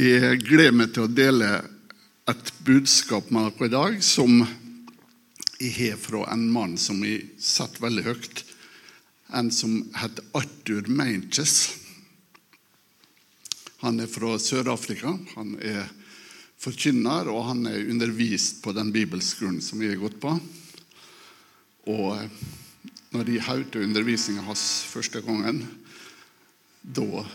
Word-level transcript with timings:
Jeg 0.00 0.38
gleder 0.46 0.72
meg 0.72 0.94
til 0.94 1.04
å 1.04 1.12
dele 1.12 1.48
et 2.30 2.50
budskap 2.64 3.26
med 3.34 3.50
dere 3.50 3.66
i 3.66 3.72
dag 3.74 3.96
som 4.00 4.38
jeg 5.58 5.72
har 5.76 5.98
fra 6.00 6.22
en 6.32 6.46
mann 6.48 6.78
som 6.80 7.02
jeg 7.04 7.26
setter 7.36 7.82
veldig 7.84 8.04
høyt. 8.06 8.40
En 9.36 9.50
som 9.52 9.74
heter 10.00 10.24
Arthur 10.40 10.88
Manches. 10.88 11.56
Han 13.82 14.00
er 14.00 14.08
fra 14.08 14.38
Sør-Afrika. 14.40 15.12
Han 15.34 15.52
er 15.60 15.92
forkynner, 16.64 17.28
og 17.28 17.50
han 17.50 17.68
er 17.68 17.92
undervist 17.92 18.62
på 18.64 18.72
den 18.72 18.94
bibelskolen 18.96 19.60
som 19.60 19.84
jeg 19.84 19.98
har 19.98 20.04
gått 20.06 20.16
på. 20.24 20.32
Og 21.92 23.12
når 23.12 23.34
jeg 23.34 23.48
hørte 23.50 23.84
undervisninga 23.84 24.48
hans 24.48 24.64
første 24.94 25.20
gangen, 25.28 25.60
da 26.80 27.26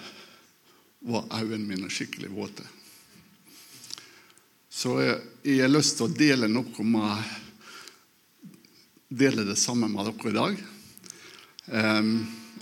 var 1.06 1.30
øynene 1.32 1.68
mine 1.70 1.90
skikkelig 1.92 2.32
våte. 2.34 2.66
Så 4.70 4.98
jeg 5.00 5.62
har 5.62 5.72
lyst 5.72 6.00
til 6.00 6.09
å 6.09 6.16
dele 6.16 6.52
noe 6.52 6.86
med 6.86 7.41
Dele 9.16 9.44
det 9.46 9.55
samme 9.62 9.86
med 9.88 10.08
dere 10.10 10.32
i 10.32 10.34
dag. 10.34 10.55
Um, 11.70 12.08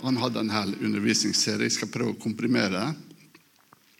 han 0.04 0.18
hadde 0.20 0.42
en 0.44 0.52
hel 0.52 0.74
undervisningsserie. 0.76 1.64
Jeg 1.66 1.74
skal 1.78 1.90
prøve 1.90 2.12
å 2.12 2.20
komprimere 2.20 2.68
det. 2.76 3.94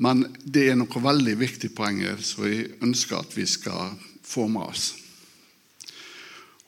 Men 0.00 0.22
det 0.44 0.68
er 0.70 0.78
noen 0.78 1.04
veldig 1.08 1.34
viktige 1.40 1.74
poenger 1.74 2.22
som 2.24 2.46
jeg 2.46 2.70
ønsker 2.86 3.18
at 3.18 3.34
vi 3.36 3.48
skal 3.50 3.98
få 4.24 4.46
med 4.48 4.70
oss. 4.70 4.86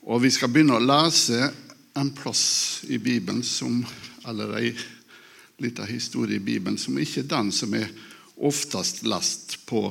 Og 0.03 0.21
Vi 0.21 0.31
skal 0.35 0.51
begynne 0.51 0.77
å 0.77 0.83
lese 0.83 1.49
en 1.95 2.11
plass 2.13 2.83
i 2.91 2.99
Bibelen 2.99 3.41
som, 3.43 3.79
eller 4.27 4.55
ei 4.59 4.73
liten 5.59 5.87
historie 5.87 6.39
i 6.39 6.43
Bibelen 6.43 6.77
som 6.77 6.97
ikke 6.99 7.23
er 7.23 7.31
den 7.31 7.51
som 7.51 7.73
er 7.75 7.91
oftest 8.39 9.03
lest 9.03 9.57
på 9.67 9.89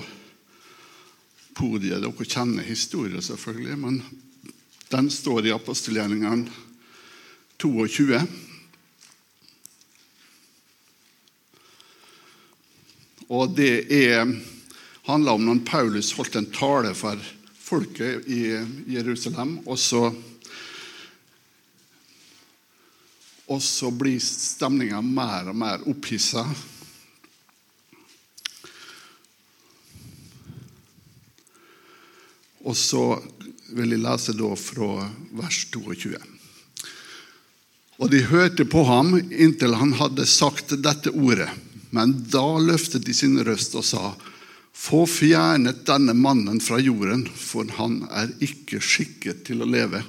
podiet. 1.58 2.02
Dere 2.02 2.28
kjenner 2.28 2.64
historien, 2.64 3.22
selvfølgelig, 3.22 3.78
men 3.78 4.02
den 4.88 5.10
står 5.12 5.46
i 5.46 5.52
apostelgjerningene 5.52 6.48
22. 7.60 8.22
Og 13.28 13.52
det 13.52 13.72
er, 13.92 14.30
handler 15.04 15.36
om 15.36 15.44
når 15.44 15.64
Paulus 15.68 16.14
holdt 16.16 16.38
en 16.40 16.48
tale 16.54 16.94
for 16.96 17.20
folket 17.68 18.28
i 18.32 18.42
Jerusalem. 18.94 19.58
og 19.66 19.78
så 19.78 20.08
Og 23.48 23.62
så 23.64 23.90
blir 23.90 24.20
stemninga 24.20 25.00
mer 25.04 25.48
og 25.48 25.56
mer 25.56 25.84
opphissa. 25.88 26.44
Og 32.68 32.76
så 32.76 33.04
vil 33.72 33.94
jeg 33.94 34.02
lese 34.04 34.34
da 34.36 34.50
fra 34.60 35.06
vers 35.38 35.62
22. 35.72 36.18
Og 37.98 38.10
de 38.12 38.20
hørte 38.28 38.66
på 38.68 38.84
ham 38.86 39.16
inntil 39.16 39.74
han 39.80 39.96
hadde 39.98 40.28
sagt 40.28 40.76
dette 40.84 41.10
ordet. 41.16 41.48
Men 41.90 42.12
da 42.30 42.44
løftet 42.60 43.06
de 43.06 43.14
sin 43.16 43.38
røst 43.44 43.74
og 43.78 43.86
sa:" 43.86 44.12
Få 44.78 45.06
fjernet 45.10 45.80
denne 45.88 46.14
mannen 46.14 46.60
fra 46.62 46.78
jorden, 46.78 47.24
for 47.26 47.66
han 47.80 48.04
er 48.14 48.30
ikke 48.38 48.78
skikket 48.78 49.40
til 49.48 49.64
å 49.64 49.66
leve. 49.66 50.04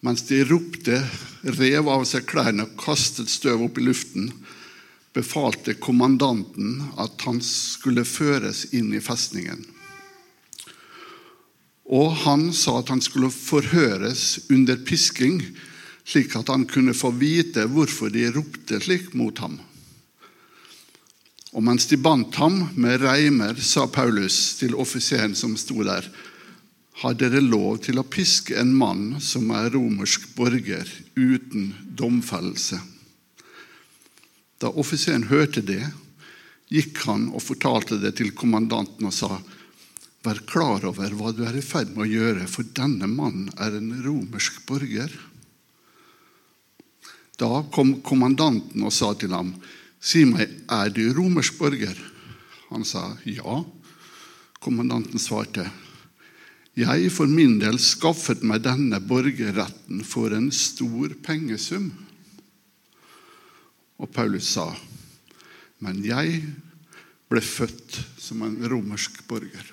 Mens 0.00 0.22
de 0.28 0.44
ropte, 0.48 0.96
rev 1.44 1.88
av 1.92 2.06
seg 2.08 2.24
klærne 2.28 2.64
og 2.64 2.78
kastet 2.80 3.28
støv 3.28 3.66
opp 3.66 3.80
i 3.80 3.84
luften, 3.84 4.30
befalte 5.12 5.74
kommandanten 5.76 6.78
at 7.00 7.20
han 7.26 7.40
skulle 7.44 8.06
føres 8.08 8.68
inn 8.76 8.94
i 8.94 9.02
festningen. 9.04 9.66
Og 11.90 12.14
han 12.22 12.52
sa 12.54 12.78
at 12.80 12.92
han 12.94 13.02
skulle 13.02 13.32
forhøres 13.34 14.46
under 14.54 14.78
pisking, 14.86 15.42
slik 16.06 16.36
at 16.38 16.48
han 16.48 16.64
kunne 16.70 16.94
få 16.94 17.10
vite 17.18 17.66
hvorfor 17.68 18.12
de 18.14 18.28
ropte 18.32 18.78
slik 18.80 19.12
mot 19.18 19.36
ham. 19.42 19.58
Og 21.50 21.64
mens 21.66 21.88
de 21.90 21.98
bandt 21.98 22.38
ham 22.38 22.62
med 22.78 23.02
reimer, 23.02 23.58
sa 23.58 23.88
Paulus 23.90 24.54
til 24.60 24.76
offiseren 24.78 25.34
som 25.34 25.56
sto 25.58 25.82
der, 25.82 26.06
har 27.00 27.16
dere 27.16 27.40
lov 27.40 27.80
til 27.86 28.00
å 28.00 28.04
piske 28.04 28.56
en 28.60 28.74
mann 28.76 29.20
som 29.24 29.48
er 29.56 29.70
romersk 29.72 30.26
borger, 30.36 30.88
uten 31.16 31.72
domfellelse. 31.96 32.80
Da 34.60 34.68
offiseren 34.68 35.24
hørte 35.30 35.64
det, 35.64 35.82
gikk 36.68 37.00
han 37.06 37.30
og 37.32 37.40
fortalte 37.42 37.96
det 38.02 38.18
til 38.20 38.34
kommandanten 38.36 39.08
og 39.08 39.16
sa:" 39.16 39.40
Vær 40.20 40.36
klar 40.44 40.84
over 40.84 41.14
hva 41.16 41.30
du 41.32 41.46
er 41.48 41.56
i 41.56 41.64
ferd 41.64 41.94
med 41.94 42.04
å 42.04 42.10
gjøre, 42.10 42.44
for 42.44 42.68
denne 42.76 43.06
mannen 43.08 43.48
er 43.56 43.72
en 43.78 44.02
romersk 44.04 44.58
borger. 44.68 45.08
Da 47.40 47.62
kom 47.72 48.02
kommandanten 48.04 48.84
og 48.84 48.92
sa 48.92 49.14
til 49.16 49.32
ham, 49.32 49.54
Si 50.00 50.24
meg, 50.24 50.48
er 50.68 50.92
du 50.92 51.12
romersk 51.16 51.56
borger? 51.60 51.96
Han 52.68 52.84
sa 52.84 53.16
ja. 53.24 53.62
Kommandanten 54.60 55.20
svarte, 55.20 55.66
Jeg 56.78 57.10
for 57.10 57.26
min 57.26 57.58
del 57.58 57.80
skaffet 57.82 58.44
meg 58.46 58.62
denne 58.62 59.00
borgerretten 59.02 60.04
for 60.06 60.30
en 60.36 60.50
stor 60.54 61.16
pengesum. 61.24 61.90
Og 64.00 64.08
Paulus 64.14 64.52
sa, 64.54 64.70
Men 65.80 66.04
jeg 66.04 66.42
ble 67.30 67.40
født 67.40 67.98
som 68.20 68.42
en 68.44 68.56
romersk 68.68 69.22
borger. 69.28 69.72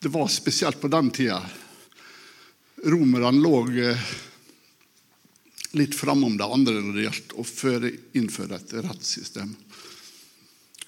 Det 0.00 0.08
var 0.12 0.28
spesielt 0.28 0.80
på 0.80 0.88
den 0.88 1.10
tida. 1.10 1.40
Romerne 2.84 3.40
lå 3.40 3.60
eh, 3.80 4.08
litt 5.80 5.94
framom 5.96 6.36
det 6.36 6.44
andre 6.44 6.74
når 6.76 6.96
det 6.96 7.06
gjaldt 7.06 7.36
å 7.40 7.44
innføre 8.20 8.58
et 8.58 8.74
rettssystem. 8.84 9.54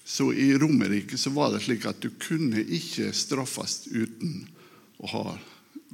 Så 0.07 0.33
i 0.33 0.57
Romerike 0.57 1.17
så 1.17 1.29
var 1.29 1.51
det 1.51 1.65
slik 1.65 1.83
at 1.85 1.99
du 1.99 2.07
kunne 2.15 2.61
ikke 2.63 3.09
straffes 3.11 3.89
uten 3.91 4.45
å 5.03 5.09
ha, 5.11 5.23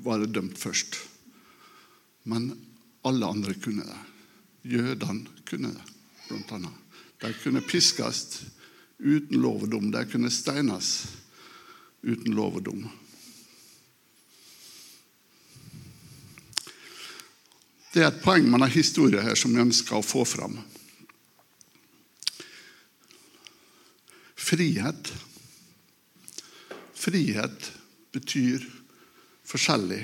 være 0.05 0.27
dømt 0.29 0.59
først. 0.61 0.99
Men 2.29 2.51
alle 3.09 3.25
andre 3.25 3.55
kunne 3.57 3.87
det. 3.87 3.97
Jødene 4.75 5.41
kunne 5.49 5.71
det, 5.73 5.87
blant 6.27 6.53
annet. 6.53 6.99
De 7.25 7.31
kunne 7.41 7.63
piskes 7.65 8.43
uten 9.01 9.41
lov 9.41 9.65
og 9.65 9.73
dom. 9.73 9.89
De 9.89 10.05
kunne 10.05 10.29
steines 10.29 10.91
uten 12.05 12.37
lov 12.37 12.61
og 12.61 12.67
dom. 12.69 12.85
Det 17.97 18.05
er 18.05 18.11
et 18.13 18.21
poeng 18.21 18.45
med 18.45 18.61
har 18.61 18.77
historie 18.77 19.25
her 19.25 19.41
som 19.41 19.57
vi 19.57 19.65
ønsker 19.65 19.97
å 19.97 20.05
få 20.05 20.21
fram. 20.21 20.61
Frihet. 24.43 25.13
Frihet 26.93 27.71
betyr 28.11 28.65
forskjellig 29.47 30.01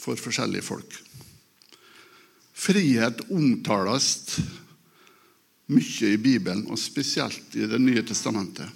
for 0.00 0.16
forskjellige 0.16 0.64
folk. 0.64 0.96
Frihet 2.56 3.20
omtales 3.30 4.08
mye 5.70 6.14
i 6.14 6.20
Bibelen, 6.20 6.64
og 6.72 6.80
spesielt 6.80 7.54
i 7.56 7.68
Det 7.68 7.78
nye 7.78 8.02
testamentet. 8.08 8.68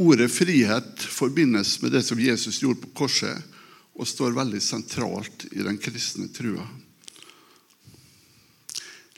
Ordet 0.00 0.30
frihet 0.32 1.02
forbindes 1.02 1.80
med 1.82 1.96
det 1.96 2.04
som 2.06 2.20
Jesus 2.20 2.60
gjorde 2.62 2.84
på 2.84 2.92
korset, 3.02 3.40
og 3.96 4.08
står 4.08 4.36
veldig 4.36 4.60
sentralt 4.62 5.48
i 5.50 5.64
den 5.64 5.80
kristne 5.80 6.28
trua. 6.32 6.68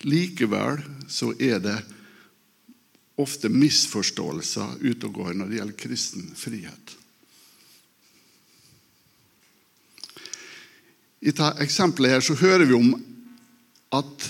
Likevel 0.08 0.80
så 1.10 1.32
er 1.38 1.60
det 1.62 1.78
ofte 3.20 3.50
misforståelser 3.52 4.80
ute 4.82 5.08
og 5.08 5.18
går 5.20 5.36
når 5.36 5.50
det 5.50 5.58
gjelder 5.60 5.78
kristen 5.78 6.30
frihet. 6.38 6.96
I 11.22 11.30
dette 11.30 11.52
eksempelet 11.62 12.16
her 12.16 12.24
så 12.24 12.34
hører 12.40 12.66
vi 12.66 12.74
om 12.74 12.96
at 13.94 14.26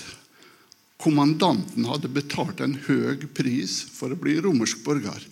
kommandanten 1.01 1.87
hadde 1.89 2.11
betalt 2.13 2.61
en 2.61 2.75
høy 2.85 3.25
pris 3.33 3.79
for 3.95 4.13
å 4.13 4.19
bli 4.19 4.37
romersk 4.43 4.83
borger. 4.85 5.25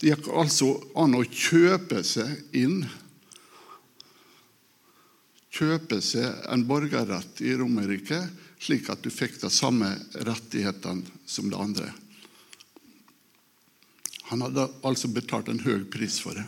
Det 0.00 0.12
gikk 0.12 0.30
altså 0.32 0.76
an 0.96 1.18
å 1.18 1.24
kjøpe 1.26 2.04
seg 2.06 2.56
inn 2.56 2.84
kjøpe 5.50 5.98
seg 6.04 6.46
en 6.50 6.62
borgerrett 6.68 7.42
i 7.44 7.54
Romerriket, 7.58 8.30
slik 8.60 8.90
at 8.92 9.02
du 9.02 9.10
fikk 9.10 9.40
de 9.40 9.50
samme 9.50 9.88
rettighetene 10.12 11.08
som 11.26 11.50
det 11.50 11.56
andre. 11.56 11.92
Han 14.30 14.44
hadde 14.44 14.68
altså 14.86 15.08
betalt 15.10 15.48
en 15.48 15.62
høy 15.64 15.86
pris 15.90 16.20
for 16.22 16.36
det. 16.36 16.44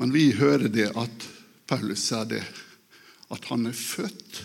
Men 0.00 0.12
vi 0.12 0.32
hører 0.36 0.68
det 0.68 0.90
at 0.98 1.28
Paulus 1.70 2.02
sier 2.08 2.26
det, 2.28 2.42
at 3.30 3.46
han 3.52 3.68
er 3.70 3.76
født 3.76 4.40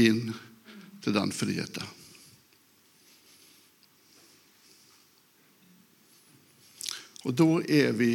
inn 0.00 0.32
til 1.04 1.14
den 1.14 1.32
friheten. 1.32 1.94
Og 7.26 7.34
da 7.34 7.48
er 7.64 7.94
vi 7.98 8.10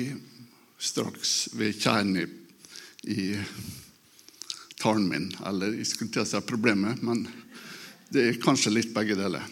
straks 0.79 1.51
ved 1.55 1.75
kjernen 1.79 2.31
i 3.03 3.33
talen 4.81 5.07
min. 5.09 5.29
Eller 5.45 5.77
jeg 5.77 5.89
skulle 5.91 6.11
til 6.13 6.25
å 6.25 6.29
si 6.29 6.41
problemet, 6.45 7.03
men 7.05 7.27
det 8.11 8.27
er 8.27 8.41
kanskje 8.43 8.73
litt 8.73 8.93
begge 8.95 9.15
deler. 9.19 9.45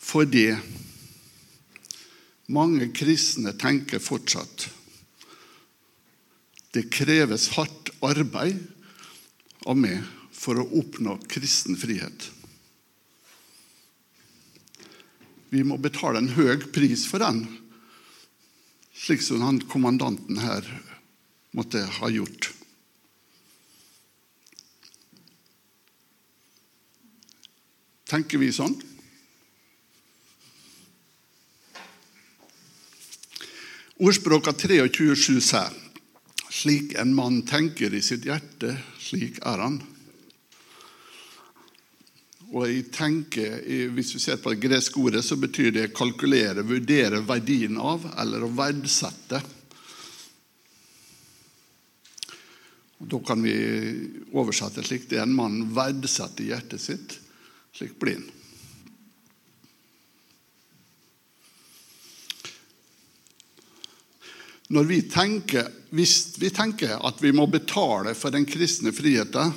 Fordi 0.00 0.48
mange 2.50 2.88
kristne 2.96 3.52
tenker 3.58 4.02
fortsatt 4.02 4.70
det 6.74 6.86
kreves 6.94 7.48
hardt 7.56 7.90
arbeid 8.06 8.58
av 9.66 9.78
meg 9.78 10.04
for 10.34 10.60
å 10.60 10.68
oppnå 10.80 11.16
kristen 11.30 11.76
frihet. 11.78 12.28
Vi 15.50 15.64
må 15.66 15.80
betale 15.82 16.22
en 16.22 16.30
høy 16.36 16.62
pris 16.70 17.02
for 17.10 17.22
den, 17.22 17.42
slik 18.94 19.24
som 19.26 19.42
han 19.42 19.58
kommandanten 19.66 20.38
her 20.38 20.66
måtte 21.56 21.82
ha 21.98 22.10
gjort. 22.14 22.52
Tenker 28.10 28.40
vi 28.42 28.48
sånn? 28.50 28.74
Ordspråka 34.00 34.56
23,7 34.56 35.38
sier 35.44 35.76
slik 36.50 36.96
en 36.98 37.14
mann 37.14 37.42
tenker 37.46 37.94
i 37.94 38.02
sitt 38.02 38.26
hjerte, 38.26 38.72
slik 38.98 39.38
er 39.46 39.62
han. 39.62 39.78
Og 42.50 42.66
jeg 42.66 42.88
tenker, 42.90 43.62
Hvis 43.94 44.14
vi 44.16 44.20
ser 44.20 44.42
på 44.42 44.50
det 44.50 44.60
greske 44.60 44.98
ordet, 44.98 45.24
så 45.24 45.36
betyr 45.36 45.70
det 45.70 45.94
kalkulere, 45.94 46.66
vurdere 46.66 47.22
verdien 47.22 47.78
av, 47.78 48.10
eller 48.18 48.42
å 48.42 48.50
verdsette. 48.50 49.42
Og 53.00 53.06
Da 53.06 53.18
kan 53.24 53.42
vi 53.42 53.54
oversette 54.32 54.82
slik 54.82 55.08
det 55.08 55.18
er 55.18 55.22
en 55.22 55.36
mann 55.36 55.70
verdsetter 55.74 56.44
hjertet 56.44 56.80
sitt. 56.80 57.20
Slik 57.72 57.98
blir 58.00 58.18
han. 58.18 58.28
Når 64.70 64.86
vi 64.86 65.00
tenker, 65.10 65.66
hvis 65.90 66.36
vi 66.38 66.50
tenker 66.54 67.00
at 67.02 67.18
vi 67.18 67.32
må 67.34 67.48
betale 67.50 68.14
for 68.14 68.30
den 68.30 68.46
kristne 68.46 68.92
friheten 68.94 69.50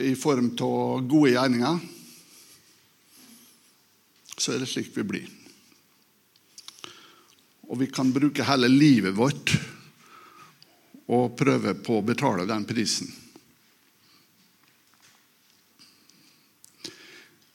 i 0.00 0.14
form 0.16 0.54
av 0.56 1.02
gode 1.04 1.34
gjerninger, 1.34 1.82
så 4.40 4.54
er 4.54 4.62
det 4.62 4.70
slik 4.72 4.88
vi 4.94 5.04
blir. 5.04 5.26
Og 7.68 7.76
vi 7.82 7.90
kan 7.92 8.08
bruke 8.12 8.46
hele 8.48 8.70
livet 8.72 9.14
vårt 9.14 9.52
og 11.12 11.36
prøve 11.36 11.76
på 11.84 11.98
å 12.00 12.06
betale 12.06 12.48
den 12.48 12.64
prisen. 12.64 13.10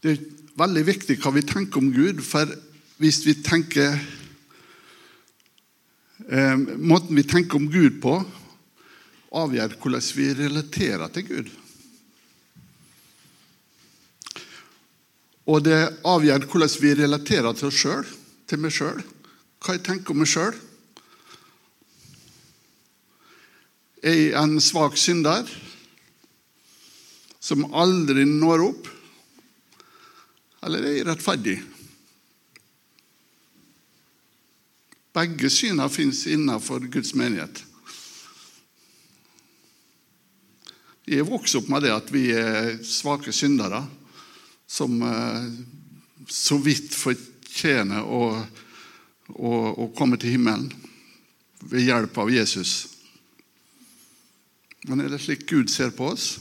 Det 0.05 0.13
er 0.13 0.25
veldig 0.61 0.85
viktig 0.85 1.17
hva 1.17 1.31
vi 1.33 1.41
tenker 1.49 1.81
om 1.81 1.89
Gud, 1.89 2.21
for 2.21 2.51
hvis 3.01 3.23
vi 3.25 3.33
tenker 3.41 3.97
Eh, 6.29 6.57
måten 6.77 7.15
vi 7.15 7.23
tenker 7.23 7.59
om 7.59 7.67
Gud 7.69 7.99
på, 8.01 8.15
avgjør 9.35 9.75
hvordan 9.81 10.05
vi 10.15 10.29
relaterer 10.33 11.11
til 11.13 11.25
Gud. 11.27 11.49
Og 15.45 15.61
det 15.67 15.81
avgjør 16.07 16.47
hvordan 16.49 16.77
vi 16.81 16.93
relaterer 16.97 17.53
til 17.53 17.69
oss 17.69 17.81
sjøl, 17.83 18.07
til 18.47 18.63
meg 18.63 18.73
sjøl. 18.73 19.03
Hva 19.61 19.75
jeg 19.75 19.83
tenker 19.85 20.15
om 20.15 20.23
meg 20.23 20.31
sjøl. 20.31 20.57
Er 24.05 24.17
jeg 24.17 24.33
en 24.39 24.57
svak 24.61 24.97
synder 24.97 25.49
som 27.43 27.67
aldri 27.75 28.25
når 28.25 28.69
opp? 28.71 28.89
Eller 30.65 30.81
er 30.81 30.97
jeg 30.97 31.07
rettferdig? 31.07 31.55
Begge 35.15 35.49
syner 35.53 35.91
fins 35.93 36.25
innenfor 36.27 36.87
Guds 36.91 37.13
menighet. 37.15 37.61
Jeg 41.05 41.21
er 41.21 41.29
vokst 41.29 41.55
opp 41.59 41.69
med 41.69 41.85
det 41.85 41.93
at 41.93 42.09
vi 42.09 42.31
er 42.33 42.79
svake 42.81 43.29
syndere 43.35 43.83
som 44.65 44.97
eh, 45.05 45.45
så 46.27 46.57
vidt 46.57 46.95
fortjener 46.97 48.01
å, 48.01 48.23
å, 49.37 49.51
å 49.85 49.87
komme 49.95 50.17
til 50.17 50.33
himmelen 50.33 50.71
ved 51.69 51.85
hjelp 51.85 52.17
av 52.25 52.33
Jesus. 52.33 52.73
Men 54.89 55.05
er 55.05 55.13
det 55.13 55.21
slik 55.21 55.45
Gud 55.49 55.69
ser 55.69 55.93
på 55.93 56.09
oss? 56.15 56.33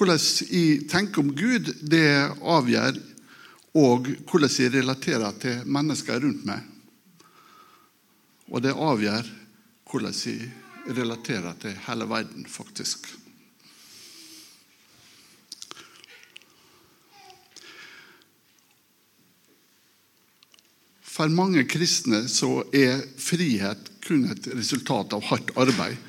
Hvordan 0.00 0.20
jeg 0.48 0.86
tenker 0.88 1.20
om 1.20 1.34
Gud, 1.36 1.66
det 1.84 2.06
avgjør 2.40 2.96
og 3.76 4.06
hvordan 4.24 4.54
jeg 4.56 4.72
relaterer 4.72 5.34
til 5.42 5.66
mennesker 5.68 6.22
rundt 6.24 6.46
meg. 6.48 6.64
Og 8.48 8.64
det 8.64 8.72
avgjør 8.72 9.28
hvordan 9.90 10.16
jeg 10.24 10.48
relaterer 10.96 11.60
til 11.60 11.76
hele 11.84 12.08
verden, 12.08 12.48
faktisk. 12.48 13.12
For 21.04 21.28
mange 21.28 21.66
kristne 21.68 22.24
så 22.32 22.62
er 22.72 23.04
frihet 23.20 23.92
kun 24.06 24.30
et 24.32 24.48
resultat 24.56 25.12
av 25.12 25.28
hardt 25.28 25.52
arbeid. 25.60 26.00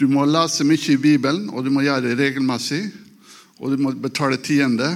Du 0.00 0.06
må 0.08 0.22
lese 0.24 0.64
mye 0.64 0.94
i 0.94 0.96
Bibelen, 0.96 1.50
og 1.52 1.66
du 1.66 1.68
må 1.74 1.82
gjøre 1.84 2.06
det 2.06 2.16
regelmessig. 2.16 2.86
Og 3.60 3.74
du 3.74 3.82
må 3.84 3.92
betale 3.92 4.38
tiende. 4.40 4.94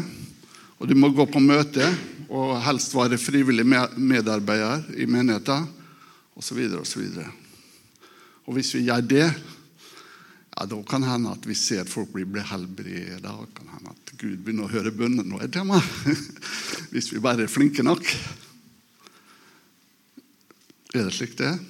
Og 0.81 0.89
du 0.89 0.95
må 0.97 1.11
gå 1.13 1.27
på 1.29 1.43
møte 1.45 1.85
og 2.33 2.55
helst 2.65 2.95
være 2.97 3.19
frivillig 3.21 3.67
medarbeider 3.69 4.87
i 4.97 5.05
menigheten 5.05 5.67
osv. 6.41 6.63
osv. 6.81 7.03
Og 8.49 8.57
hvis 8.57 8.73
vi 8.79 8.87
gjør 8.87 9.05
det, 9.05 9.27
ja, 10.55 10.65
da 10.71 10.81
kan 10.89 11.05
det 11.05 11.11
hende 11.13 11.37
at 11.37 11.45
vi 11.51 11.59
ser 11.59 11.85
folk 11.85 12.09
bli, 12.15 12.25
bli 12.25 12.41
helbredet. 12.49 13.21
Da 13.27 13.37
kan 13.59 13.71
hende 13.75 13.93
at 13.93 14.17
Gud 14.17 14.41
begynner 14.41 14.65
å 14.65 14.73
høre 14.73 14.95
bønnene 14.95 15.37
våre. 15.37 15.85
Hvis 16.95 17.13
vi 17.13 17.21
bare 17.21 17.45
er 17.45 17.53
flinke 17.53 17.85
nok. 17.85 18.09
Er 20.95 21.05
det 21.05 21.13
slik 21.13 21.37
det 21.37 21.53
er? 21.53 21.63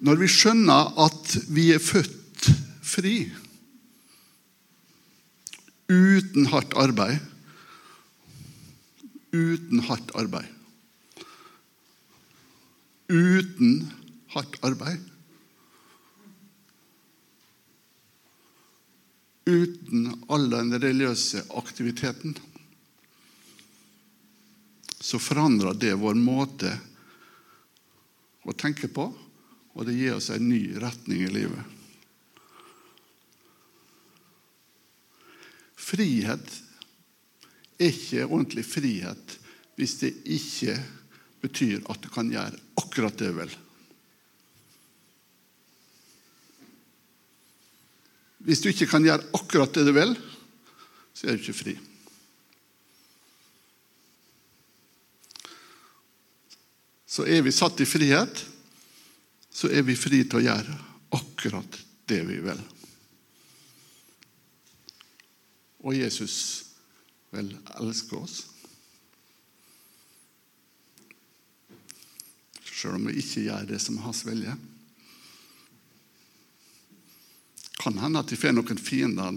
Når 0.00 0.16
vi 0.16 0.28
skjønner 0.32 0.94
at 1.04 1.34
vi 1.52 1.66
er 1.74 1.82
født 1.82 2.46
fri 2.80 3.14
uten 5.90 6.46
hardt 6.50 6.74
arbeid. 6.78 7.18
Uten 9.34 9.84
hardt 9.86 10.12
arbeid. 10.18 10.48
Uten 13.10 13.90
hardt 14.32 14.58
arbeid. 14.66 15.06
Uten 19.50 20.12
all 20.30 20.46
den 20.52 20.76
religiøse 20.78 21.42
aktiviteten. 21.58 22.36
Så 25.00 25.18
forandrer 25.18 25.74
det 25.74 25.96
vår 25.98 26.16
måte 26.16 26.70
å 28.46 28.54
tenke 28.56 28.88
på, 28.88 29.08
og 29.74 29.86
det 29.86 29.96
gir 29.96 30.16
oss 30.16 30.30
en 30.34 30.48
ny 30.50 30.62
retning 30.82 31.22
i 31.24 31.32
livet. 31.32 31.76
Frihet 35.80 36.56
er 37.80 37.90
ikke 37.90 38.26
ordentlig 38.26 38.66
frihet 38.68 39.36
hvis 39.78 39.96
det 40.02 40.10
ikke 40.28 40.74
betyr 41.40 41.80
at 41.88 42.02
du 42.04 42.10
kan 42.12 42.28
gjøre 42.30 42.58
akkurat 42.78 43.16
det 43.16 43.30
du 43.30 43.38
vil. 43.38 43.54
Hvis 48.44 48.60
du 48.64 48.70
ikke 48.70 48.88
kan 48.88 49.04
gjøre 49.04 49.26
akkurat 49.36 49.72
det 49.76 49.86
du 49.88 49.92
vil, 49.96 50.14
så 51.16 51.26
er 51.26 51.36
du 51.36 51.42
ikke 51.42 51.56
fri. 51.56 51.74
Så 57.10 57.26
er 57.26 57.42
vi 57.44 57.52
satt 57.52 57.80
i 57.82 57.88
frihet, 57.88 58.44
så 59.60 59.68
er 59.68 59.84
vi 59.84 59.98
fri 59.98 60.22
til 60.24 60.40
å 60.40 60.46
gjøre 60.46 60.76
akkurat 61.18 61.80
det 62.08 62.22
vi 62.28 62.38
vil. 62.40 62.62
Og 65.84 65.96
Jesus 65.96 66.38
vil 67.34 67.52
elske 67.80 68.16
oss. 68.16 68.38
sjøl 72.80 72.96
om 72.96 73.08
vi 73.10 73.20
ikke 73.20 73.44
gjør 73.44 73.66
det 73.68 73.78
som 73.82 73.98
er 73.98 74.06
hans 74.06 74.22
vilje. 74.24 74.54
Kan 77.80 77.98
hende 78.00 78.22
at 78.22 78.32
vi 78.32 78.38
får 78.40 78.54
noen 78.56 78.80
fiender. 78.80 79.36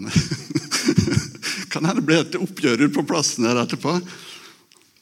kan 1.72 1.84
hende 1.84 2.00
det 2.00 2.06
blir 2.08 2.22
et 2.22 2.38
oppgjør 2.40 2.86
ute 2.86 2.94
på 2.96 3.06
plassen 3.08 3.48
her 3.48 3.60
etterpå. 3.60 3.98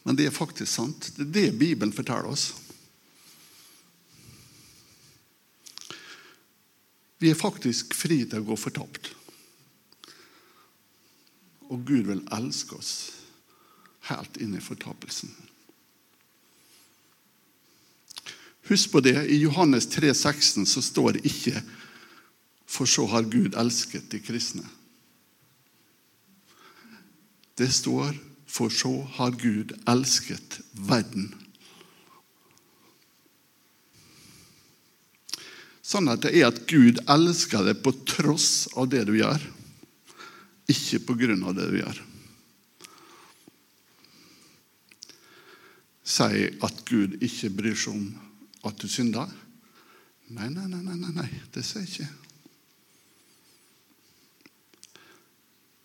Men 0.03 0.19
det 0.19 0.29
er 0.29 0.35
faktisk 0.35 0.71
sant. 0.73 1.13
Det 1.15 1.27
er 1.27 1.33
det 1.37 1.61
Bibelen 1.61 1.95
forteller 1.95 2.33
oss. 2.33 2.51
Vi 7.23 7.31
er 7.31 7.39
faktisk 7.39 7.95
fri 7.95 8.25
til 8.27 8.43
å 8.43 8.49
gå 8.51 8.57
fortapt. 8.59 9.13
Og 11.71 11.85
Gud 11.87 12.09
vil 12.09 12.25
elske 12.35 12.75
oss 12.75 12.95
helt 14.09 14.41
inn 14.43 14.57
i 14.59 14.63
fortapelsen. 14.63 15.31
Husk 18.67 18.91
på 18.91 19.03
det, 19.07 19.15
i 19.31 19.39
Johannes 19.43 19.87
3, 19.93 20.11
16 20.11 20.67
så 20.67 20.83
står 20.83 21.13
det 21.13 21.31
ikke 21.31 21.63
'For 22.67 22.87
så 22.87 23.07
har 23.07 23.23
Gud 23.23 23.55
elsket 23.55 24.11
de 24.11 24.19
kristne'. 24.19 24.69
Det 27.59 27.73
står 27.73 28.17
'For 28.47 28.69
så 28.69 29.03
har 29.03 29.31
Gud 29.31 29.73
elsket 29.87 30.61
verden'. 30.75 31.52
Sannheten 35.83 36.31
er 36.31 36.47
at 36.47 36.63
Gud 36.71 37.01
elsker 37.11 37.67
deg 37.67 37.83
på 37.83 37.91
tross 38.07 38.69
av 38.79 38.87
det 38.93 39.03
du 39.09 39.17
gjør, 39.19 39.43
ikke 40.71 41.03
på 41.09 41.17
grunn 41.19 41.43
av 41.43 41.57
det 41.59 41.67
du 41.73 41.79
gjør. 41.81 42.03
Si 46.13 46.45
at 46.63 46.83
Gud 46.87 47.19
ikke 47.23 47.51
bryr 47.57 47.79
seg 47.79 47.97
om 47.97 48.07
at 48.69 48.79
du 48.79 48.87
synder? 48.91 49.31
Nei, 50.33 50.49
nei, 50.55 50.69
nei, 50.71 50.83
nei, 50.87 51.11
nei, 51.17 51.31
det 51.53 51.65
sier 51.67 51.83
jeg 51.83 51.91
ikke. 51.91 52.11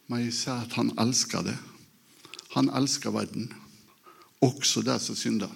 Men 0.08 0.24
jeg 0.28 0.38
sier 0.38 0.62
at 0.62 0.78
han 0.78 0.94
elsker 1.02 1.44
det. 1.50 1.58
Han 2.54 2.70
elsker 2.78 3.12
verden, 3.12 3.50
også 4.46 4.86
de 4.86 4.96
som 5.04 5.18
synder. 5.18 5.52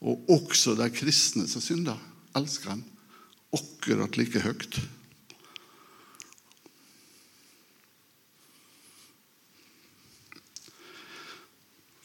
Og 0.00 0.30
også 0.32 0.76
de 0.78 0.88
kristne 0.94 1.44
som 1.50 1.62
synder, 1.62 1.98
elsker 2.38 2.72
han 2.72 2.86
akkurat 3.52 4.16
like 4.16 4.40
høyt. 4.42 4.80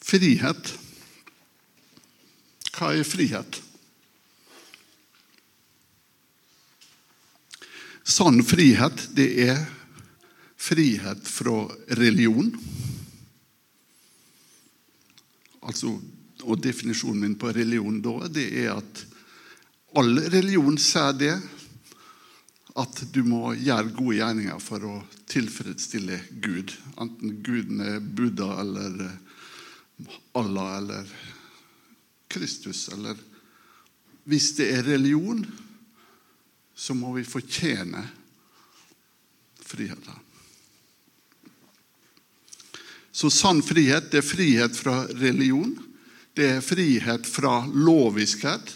Frihet. 0.08 0.74
Hva 2.72 2.92
er 2.94 3.04
frihet? 3.04 3.58
Sann 8.08 8.40
frihet, 8.46 9.02
det 9.12 9.28
er 9.44 9.58
frihet 10.56 11.28
fra 11.28 11.66
religion. 11.98 12.48
Altså, 15.68 15.92
og 16.42 16.62
Definisjonen 16.64 17.20
min 17.26 17.36
på 17.38 17.52
religion 17.52 18.00
da, 18.00 18.30
det 18.32 18.46
er 18.62 18.78
at 18.78 19.04
all 19.96 20.18
religion 20.28 20.76
sier 20.80 21.14
det. 21.16 21.36
At 22.78 23.00
du 23.10 23.24
må 23.26 23.54
gjøre 23.58 23.90
gode 23.90 24.18
gjerninger 24.20 24.60
for 24.62 24.84
å 24.86 24.96
tilfredsstille 25.26 26.20
Gud. 26.44 26.74
Enten 27.00 27.40
Guden 27.42 27.80
er 27.82 27.98
Buddha 27.98 28.52
eller 28.62 29.08
Allah 30.38 30.76
eller 30.78 31.10
Kristus 32.30 32.88
eller 32.94 33.18
Hvis 34.28 34.52
det 34.58 34.68
er 34.76 34.82
religion, 34.84 35.40
så 36.76 36.94
må 36.94 37.14
vi 37.14 37.24
fortjene 37.24 38.02
friheten. 39.64 40.18
Så 43.10 43.30
sann 43.32 43.62
frihet 43.64 44.12
det 44.12 44.20
er 44.20 44.26
frihet 44.26 44.76
fra 44.76 45.00
religion. 45.18 45.72
Det 46.36 46.50
er 46.58 46.60
frihet 46.62 47.26
fra 47.26 47.64
loviskhet. 47.66 48.68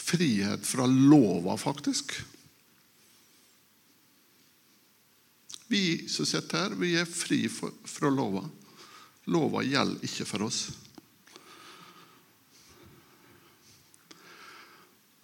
Frihet 0.00 0.66
fra 0.66 0.86
lova, 0.88 1.56
faktisk. 1.60 2.16
Vi 5.70 6.08
som 6.08 6.26
sitter 6.26 6.64
her, 6.64 6.72
vi 6.80 6.96
er 6.98 7.06
fri 7.06 7.44
fra 7.46 8.10
lova. 8.10 8.42
Lova 9.30 9.62
gjelder 9.62 10.02
ikke 10.08 10.26
for 10.26 10.48
oss. 10.48 10.64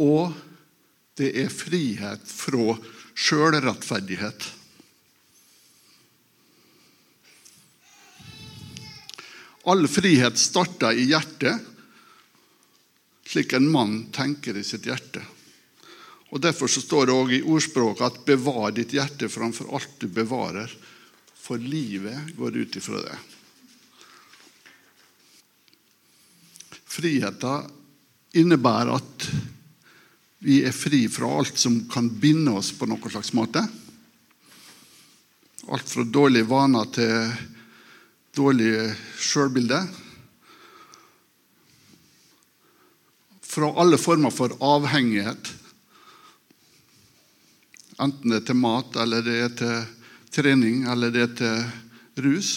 Og 0.04 0.36
det 1.18 1.32
er 1.40 1.50
frihet 1.50 2.28
fra 2.30 2.76
sjølrettferdighet. 3.16 4.46
All 9.66 9.88
frihet 9.90 10.38
starter 10.38 10.94
i 10.94 11.08
hjertet, 11.10 11.72
slik 13.26 13.52
en 13.52 13.70
mann 13.70 14.06
tenker 14.14 14.56
i 14.56 14.64
sitt 14.64 14.86
hjerte. 14.86 15.22
Og 16.34 16.42
Derfor 16.42 16.70
så 16.70 16.82
står 16.82 17.06
det 17.06 17.14
også 17.14 17.36
i 17.36 17.42
ordspråket 17.42 18.06
at 18.06 18.24
'bevar 18.26 18.74
ditt 18.74 18.92
hjerte 18.92 19.28
framfor 19.28 19.70
alt 19.74 19.98
du 20.00 20.08
bevarer', 20.08 20.74
for 21.34 21.56
livet 21.56 22.36
går 22.36 22.56
ut 22.56 22.76
ifra 22.76 23.02
det. 23.02 23.18
Friheten 26.86 27.70
innebærer 28.34 28.96
at 28.96 29.28
vi 30.38 30.62
er 30.64 30.72
fri 30.72 31.06
fra 31.08 31.28
alt 31.38 31.58
som 31.58 31.88
kan 31.90 32.08
binde 32.10 32.52
oss 32.52 32.72
på 32.72 32.86
noen 32.86 33.10
slags 33.10 33.32
måte. 33.32 33.62
Alt 35.68 35.88
fra 35.90 36.04
dårlige 36.04 36.48
vaner 36.50 36.90
til 36.94 37.32
dårlig 38.36 38.94
sjølbilde. 39.18 39.80
Fra 43.56 43.70
alle 43.80 43.96
former 43.96 44.30
for 44.30 44.52
avhengighet. 44.60 45.48
Enten 47.96 48.34
det 48.34 48.42
er 48.42 48.48
til 48.50 48.58
mat, 48.60 48.98
eller 49.00 49.24
det 49.24 49.36
er 49.40 49.54
til 49.56 49.78
trening, 50.36 50.82
eller 50.92 51.14
det 51.14 51.22
er 51.24 51.34
til 51.38 52.26
rus. 52.26 52.50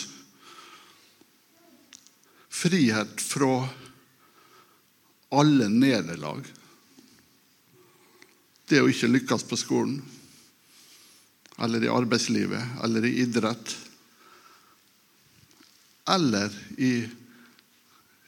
Frihet 2.51 3.23
fra 3.23 3.53
alle 5.39 5.69
nederlag 5.71 6.43
det 8.69 8.83
å 8.83 8.91
ikke 8.91 9.09
lykkes 9.09 9.47
på 9.49 9.57
skolen, 9.57 9.97
eller 11.63 11.87
i 11.87 11.95
arbeidslivet, 11.95 12.75
eller 12.83 13.07
i 13.07 13.15
idrett, 13.23 13.71
eller 16.11 16.53
i 16.77 16.93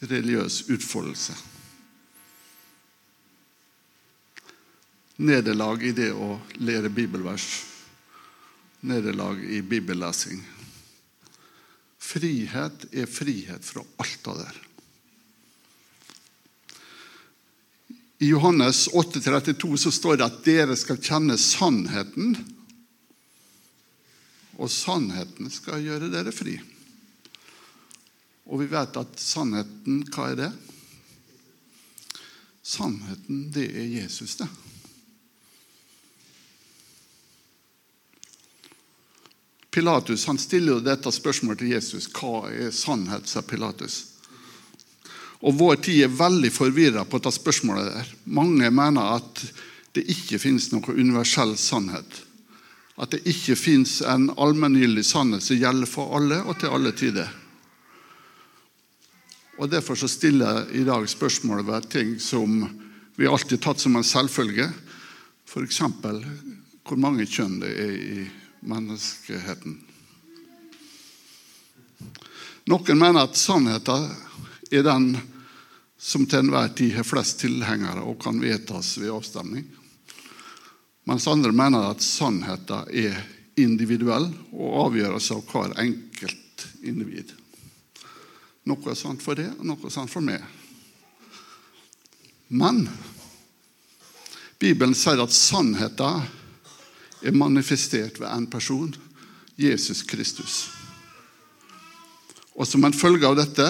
religiøs 0.07 0.63
utfoldelse. 0.71 1.50
Nederlag 5.21 5.83
i 5.85 5.91
det 5.93 6.09
å 6.17 6.39
lære 6.65 6.89
bibelvers. 6.89 7.45
Nederlag 8.81 9.43
i 9.45 9.61
bibellesing. 9.61 10.41
Frihet 12.01 12.87
er 12.91 13.05
frihet 13.05 13.65
fra 13.65 13.83
alt 14.01 14.29
av 14.31 14.39
det. 14.41 14.49
I 18.21 18.31
Johannes 18.31 18.87
8,32 18.89 19.77
så 19.83 19.91
står 19.93 20.17
det 20.17 20.25
at 20.25 20.41
dere 20.45 20.75
skal 20.77 20.99
kjenne 21.01 21.37
sannheten. 21.41 22.35
Og 24.57 24.73
sannheten 24.73 25.53
skal 25.53 25.85
gjøre 25.85 26.09
dere 26.13 26.33
fri. 26.33 26.57
Og 28.49 28.61
vi 28.61 28.69
vet 28.73 28.97
at 28.97 29.21
sannheten, 29.21 30.01
hva 30.09 30.31
er 30.33 30.41
det? 30.41 30.51
Sannheten, 32.65 33.47
det 33.53 33.69
er 33.69 33.89
Jesus, 34.01 34.37
det. 34.41 34.49
Pilatus 39.71 40.25
han 40.27 40.37
stiller 40.37 40.75
jo 40.75 40.83
dette 40.83 41.11
spørsmålet 41.15 41.61
til 41.63 41.75
Jesus. 41.75 42.09
Hva 42.11 42.49
er 42.51 42.73
sannhet, 42.75 43.29
sa 43.31 43.41
Pilatus. 43.41 44.01
Og 45.41 45.55
vår 45.57 45.79
tid 45.85 46.03
er 46.05 46.17
veldig 46.17 46.51
forvirra 46.53 47.05
på 47.07 47.17
dette 47.17 47.31
spørsmålet. 47.37 47.93
der. 47.93 48.09
Mange 48.25 48.69
mener 48.69 49.15
at 49.15 49.45
det 49.95 50.03
ikke 50.11 50.39
finnes 50.39 50.69
noen 50.71 50.99
universell 50.99 51.55
sannhet. 51.57 52.19
At 52.99 53.15
det 53.15 53.23
ikke 53.25 53.55
finnes 53.55 54.01
en 54.01 54.29
allmenngyldig 54.35 55.05
sannhet 55.07 55.43
som 55.43 55.57
gjelder 55.57 55.89
for 55.89 56.13
alle 56.19 56.41
og 56.43 56.59
til 56.59 56.75
alle 56.75 56.91
tider. 56.91 57.31
Og 59.57 59.71
Derfor 59.71 59.95
så 59.95 60.07
stiller 60.07 60.67
jeg 60.67 60.81
i 60.81 60.83
dag 60.83 61.09
spørsmålet 61.09 61.67
ved 61.67 61.89
ting 61.89 62.19
som 62.19 62.67
vi 63.15 63.27
alltid 63.27 63.59
har 63.59 63.71
tatt 63.71 63.79
som 63.79 63.95
en 63.95 64.03
selvfølge. 64.03 64.67
F.eks. 65.47 65.81
hvor 66.83 66.97
mange 66.97 67.25
kjønn 67.25 67.59
det 67.61 67.71
er 67.71 67.91
i 67.95 68.29
menneskeheten. 68.62 69.80
Noen 72.70 72.98
mener 72.98 73.25
at 73.25 73.38
sannheten 73.38 74.08
er 74.72 74.86
den 74.86 75.12
som 76.01 76.25
til 76.25 76.41
enhver 76.41 76.72
tid 76.77 76.96
har 76.96 77.06
flest 77.06 77.41
tilhengere 77.44 78.06
og 78.06 78.20
kan 78.22 78.39
vedtas 78.41 78.96
ved 79.01 79.13
avstemning. 79.13 79.68
Mens 81.10 81.27
andre 81.30 81.51
mener 81.53 81.91
at 81.91 82.01
sannheten 82.06 82.89
er 82.89 83.20
individuell 83.62 84.30
og 84.53 84.80
avgjøres 84.88 85.32
av 85.36 85.44
hver 85.50 85.75
enkelt 85.82 86.65
individ. 86.88 87.34
Noe 88.70 88.91
er 88.94 88.98
sant 88.98 89.22
for 89.25 89.38
det, 89.38 89.50
og 89.58 89.65
noe 89.65 89.89
er 89.89 89.94
sant 89.94 90.12
for 90.13 90.25
meg. 90.25 90.41
Men 92.53 92.86
Bibelen 94.62 94.94
sier 94.98 95.22
at 95.24 95.34
sannheten 95.34 96.27
er 97.21 97.35
manifestert 97.37 98.19
ved 98.19 98.29
en 98.29 98.47
person, 98.49 98.95
Jesus 99.57 100.01
Kristus. 100.03 100.69
Og 102.55 102.67
som 102.67 102.83
en 102.85 102.95
følge 102.95 103.27
av 103.27 103.37
dette 103.39 103.67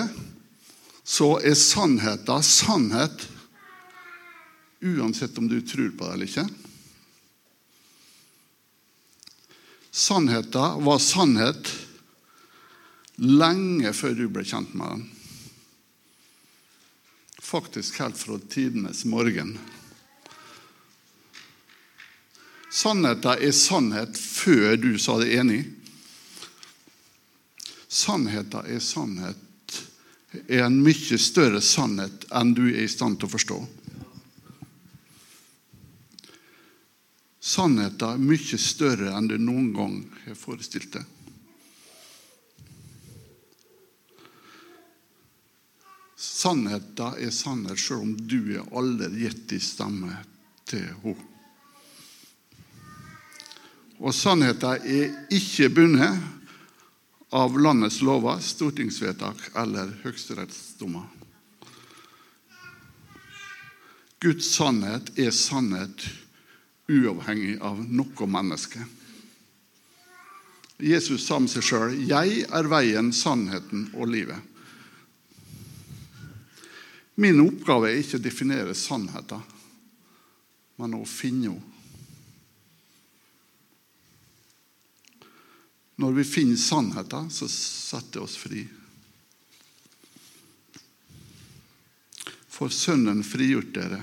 så 1.03 1.35
er 1.43 1.57
sannheten 1.57 2.45
sannhet 2.45 3.27
uansett 4.81 5.37
om 5.37 5.47
du 5.47 5.59
tror 5.61 5.91
på 5.97 6.07
det 6.07 6.13
eller 6.13 6.29
ikke. 6.29 6.47
Sannheten 9.91 10.85
var 10.85 11.01
sannhet 11.03 11.71
lenge 13.21 13.91
før 13.93 14.15
du 14.17 14.25
ble 14.31 14.45
kjent 14.47 14.73
med 14.77 14.95
den. 14.95 15.03
Faktisk 17.41 17.99
helt 17.99 18.17
fra 18.17 18.39
tidenes 18.49 19.03
morgen. 19.05 19.57
Sannheten 22.71 23.35
er 23.35 23.51
sannhet 23.51 24.15
før 24.17 24.77
du 24.79 24.93
sa 24.99 25.17
det 25.19 25.33
enig. 25.35 25.65
Sannheten 27.91 28.63
er 28.63 28.79
sannhet 28.79 29.47
er 30.31 30.63
en 30.63 30.79
mye 30.83 31.17
større 31.19 31.59
sannhet 31.61 32.25
enn 32.31 32.53
du 32.55 32.63
er 32.69 32.85
i 32.85 32.91
stand 32.91 33.19
til 33.19 33.27
å 33.27 33.33
forstå. 33.33 33.57
Sannheten 37.41 38.07
er 38.07 38.21
mye 38.21 38.59
større 38.61 39.11
enn 39.17 39.27
du 39.27 39.35
noen 39.41 39.73
gang 39.75 39.97
har 40.27 40.37
forestilt 40.39 40.93
deg. 40.95 41.09
Sannheten 46.21 47.19
er 47.19 47.35
sannhet 47.35 47.81
selv 47.81 48.05
om 48.05 48.15
du 48.15 48.55
er 48.55 48.71
aldri 48.77 49.25
gitt 49.25 49.57
i 49.57 49.59
stemme 49.59 50.21
til 50.69 50.87
henne. 51.03 51.30
Og 54.01 54.15
sannheten 54.17 54.81
er 54.81 55.11
ikke 55.29 55.69
bundet 55.69 56.17
av 57.37 57.53
landets 57.61 57.99
lover, 58.01 58.41
stortingsvedtak 58.41 59.51
eller 59.61 59.93
høyesterettsdommer. 60.01 61.05
Guds 64.21 64.49
sannhet 64.55 65.13
er 65.21 65.31
sannhet 65.33 66.07
uavhengig 66.91 67.55
av 67.61 67.79
noe 67.85 68.27
menneske. 68.29 68.81
Jesus 70.81 71.27
sa 71.27 71.37
om 71.37 71.47
seg 71.49 71.63
sjøl 71.63 71.93
'Jeg 71.93 72.45
er 72.49 72.67
veien, 72.69 73.13
sannheten 73.13 73.91
og 73.93 74.07
livet'. 74.09 74.41
Min 77.15 77.41
oppgave 77.41 77.91
er 77.91 78.01
ikke 78.01 78.17
å 78.17 78.23
definere 78.23 78.73
sannheten, 78.73 79.41
men 80.77 80.93
å 80.97 81.05
finne 81.05 81.53
henne. 81.53 81.70
Når 86.01 86.15
vi 86.17 86.23
finner 86.25 86.57
sannheten, 86.57 87.29
så 87.29 87.45
setter 87.51 88.19
det 88.19 88.23
oss 88.25 88.37
fri. 88.41 88.63
For 92.49 92.73
Sønnen 92.73 93.21
frigjort 93.25 93.69
dere. 93.75 93.99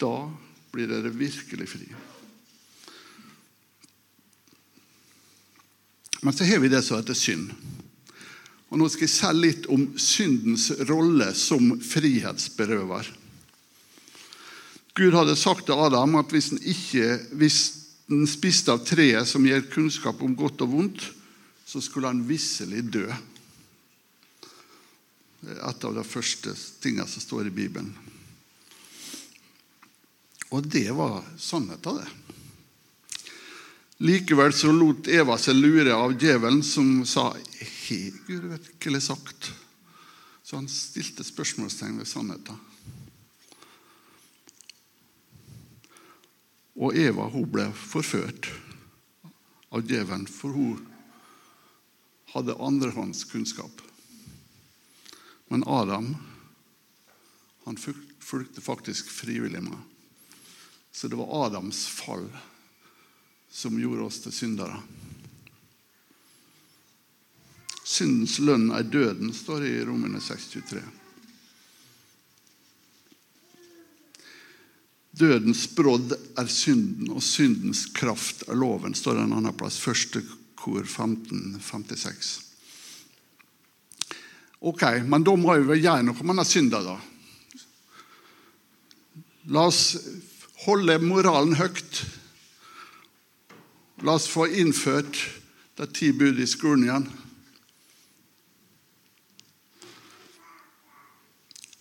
Da 0.00 0.14
blir 0.72 0.88
dere 0.88 1.12
virkelig 1.12 1.68
fri. 1.68 1.90
Men 6.22 6.32
så 6.32 6.48
har 6.48 6.62
vi 6.62 6.72
det 6.72 6.80
som 6.86 6.96
heter 7.02 7.18
synd. 7.18 7.52
Og 8.72 8.80
Nå 8.80 8.88
skal 8.88 9.04
jeg 9.04 9.12
si 9.12 9.34
litt 9.36 9.68
om 9.68 9.84
syndens 10.00 10.70
rolle 10.88 11.28
som 11.36 11.74
frihetsberøver. 11.84 13.12
Gud 14.96 15.12
hadde 15.16 15.36
sagt 15.36 15.66
til 15.68 15.76
Adam 15.76 16.16
at 16.20 16.32
hvis 16.32 16.52
han, 16.54 16.64
ikke, 16.64 17.08
hvis 17.36 17.60
han 18.12 18.28
spiste 18.28 18.72
av 18.74 18.84
treet 18.84 19.28
som 19.28 19.44
gir 19.46 19.64
kunnskap 19.72 20.20
om 20.22 20.36
godt 20.36 20.64
og 20.64 20.72
vondt, 20.74 21.04
så 21.64 21.80
skulle 21.80 22.10
han 22.10 22.24
visselig 22.28 22.84
dø. 22.92 23.06
Det 25.42 25.56
er 25.56 25.62
et 25.70 25.84
av 25.88 25.94
de 25.96 26.04
første 26.06 26.52
tingene 26.82 27.08
som 27.08 27.24
står 27.24 27.48
i 27.48 27.54
Bibelen. 27.54 27.90
Og 30.52 30.66
det 30.68 30.90
var 30.94 31.24
sannheten, 31.40 32.02
det. 32.02 32.10
Likevel 34.02 34.52
så 34.54 34.72
lot 34.74 35.08
Eva 35.08 35.38
seg 35.38 35.56
lure 35.56 35.94
av 35.94 36.16
djevelen, 36.18 36.62
som 36.66 37.04
sa 37.06 37.30
Har 37.32 38.18
Gud 38.26 38.46
virkelig 38.50 39.02
sagt? 39.06 39.52
Så 40.42 40.58
han 40.58 40.68
stilte 40.68 41.24
spørsmålstegn 41.24 41.98
ved 42.02 42.10
sannheten. 42.10 42.58
Og 46.80 46.96
Eva 46.96 47.28
hun 47.32 47.48
ble 47.52 47.66
forført 47.76 48.48
av 49.72 49.84
djevelen, 49.88 50.26
for 50.28 50.56
hun 50.56 50.86
hadde 52.32 52.56
andrehåndskunnskap. 52.56 53.82
Men 55.52 55.64
Adam 55.68 56.14
han 57.64 57.76
fulgte 57.76 58.60
faktisk 58.60 59.10
frivillig 59.10 59.62
med. 59.62 59.78
Så 60.92 61.08
det 61.08 61.16
var 61.16 61.46
Adams 61.46 61.86
fall 61.86 62.26
som 63.50 63.78
gjorde 63.80 64.08
oss 64.08 64.20
til 64.24 64.32
syndere. 64.32 64.80
Syndens 67.84 68.38
lønn 68.40 68.70
er 68.72 68.88
døden, 68.88 69.32
står 69.36 69.60
det 69.60 69.70
i 69.76 69.84
Romerne 69.84 70.20
6,23. 70.24 70.80
Dødens 75.12 75.66
brodd 75.76 76.14
er 76.40 76.48
synden, 76.48 77.10
og 77.12 77.20
syndens 77.24 77.84
kraft 77.92 78.46
er 78.48 78.56
loven, 78.56 78.94
står 78.96 79.18
det 79.18 79.26
en 79.26 79.36
annen 79.36 79.56
plass. 79.56 79.76
Første 79.82 80.22
kor 80.56 80.86
15, 80.86 81.58
56. 81.60 82.32
Ok, 84.62 84.84
men 85.04 85.24
da 85.26 85.34
må 85.36 85.56
vi 85.58 85.68
vel 85.68 85.82
gjøre 85.82 86.06
noe 86.06 86.16
med 86.22 86.32
denne 86.32 86.46
synda, 86.48 86.80
da. 86.86 86.96
La 89.52 89.66
oss 89.66 89.98
holde 90.64 91.00
moralen 91.02 91.56
høyt. 91.58 92.02
La 94.06 94.14
oss 94.14 94.28
få 94.30 94.46
innført 94.46 95.18
de 95.76 95.88
ti 95.90 96.12
bud 96.14 96.38
i 96.38 96.46
skolen 96.46 96.86
igjen. 96.86 97.08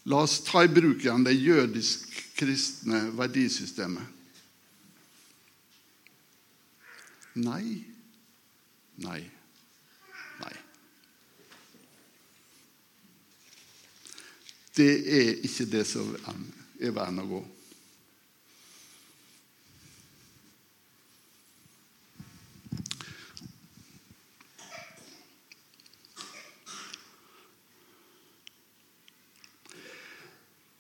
La 0.10 0.24
oss 0.24 0.40
ta 0.46 0.64
i 0.66 0.72
bruk 0.72 1.04
igjen 1.04 1.26
det 1.26 1.36
jødisk-kristne 1.38 3.04
verdisystemet. 3.18 4.18
Nei, 7.42 7.84
nei, 9.00 9.22
nei. 10.42 10.56
Det 14.76 14.92
er 15.20 15.32
ikke 15.46 15.70
det 15.72 15.86
som 15.88 16.10
er 16.82 16.96
veien 16.96 17.22
å 17.22 17.28
gå. 17.30 17.42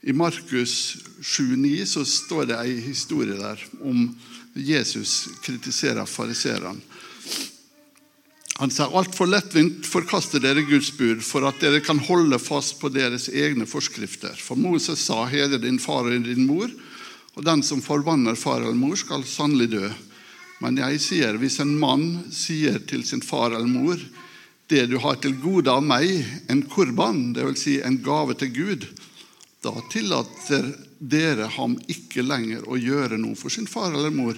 I 0.02 0.14
Markus 0.14 0.98
7,9 1.22 1.86
så 1.86 2.06
står 2.06 2.48
det 2.50 2.58
ei 2.58 2.80
historie 2.82 3.38
der 3.38 3.60
om 3.86 4.08
Jesus 4.58 5.28
kritiserer 5.46 6.10
fariserene. 6.10 6.82
Han 8.62 8.70
sier 8.70 8.94
altfor 8.94 9.30
lettvint 9.30 9.88
forkaster 9.90 10.42
dere 10.42 10.62
Guds 10.68 10.92
bud 10.94 11.22
for 11.26 11.46
at 11.50 11.62
dere 11.64 11.80
kan 11.86 12.02
holde 12.06 12.38
fast 12.42 12.76
på 12.82 12.92
deres 12.94 13.26
egne 13.30 13.66
forskrifter. 13.66 14.36
For 14.38 14.60
Moses 14.60 15.02
sa, 15.06 15.24
heder 15.30 15.62
din 15.62 15.80
far 15.82 16.10
og 16.10 16.28
din 16.28 16.46
mor, 16.46 16.70
og 17.34 17.46
den 17.46 17.64
som 17.66 17.82
forbanner 17.82 18.38
far 18.38 18.62
eller 18.62 18.78
mor, 18.78 18.98
skal 19.00 19.26
sannelig 19.26 19.72
dø. 19.72 19.88
Men 20.62 20.78
jeg 20.78 21.02
sier, 21.02 21.40
hvis 21.42 21.58
en 21.64 21.74
mann 21.80 22.28
sier 22.30 22.78
til 22.86 23.06
sin 23.08 23.24
far 23.26 23.56
eller 23.56 23.70
mor, 23.70 24.02
det 24.70 24.86
du 24.92 25.00
har 25.02 25.18
til 25.22 25.34
gode 25.42 25.72
av 25.72 25.82
meg, 25.82 26.22
en 26.50 26.62
kurban, 26.70 27.32
dvs. 27.34 27.64
Si 27.64 27.80
en 27.82 27.98
gave 28.06 28.38
til 28.38 28.54
Gud, 28.54 28.86
da 29.62 29.74
tillater 29.92 30.72
dere 30.98 31.46
ham 31.58 31.76
ikke 31.90 32.24
lenger 32.26 32.66
å 32.66 32.80
gjøre 32.82 33.20
noe 33.22 33.38
for 33.38 33.54
sin 33.54 33.70
far 33.70 33.94
eller 33.94 34.14
mor. 34.14 34.38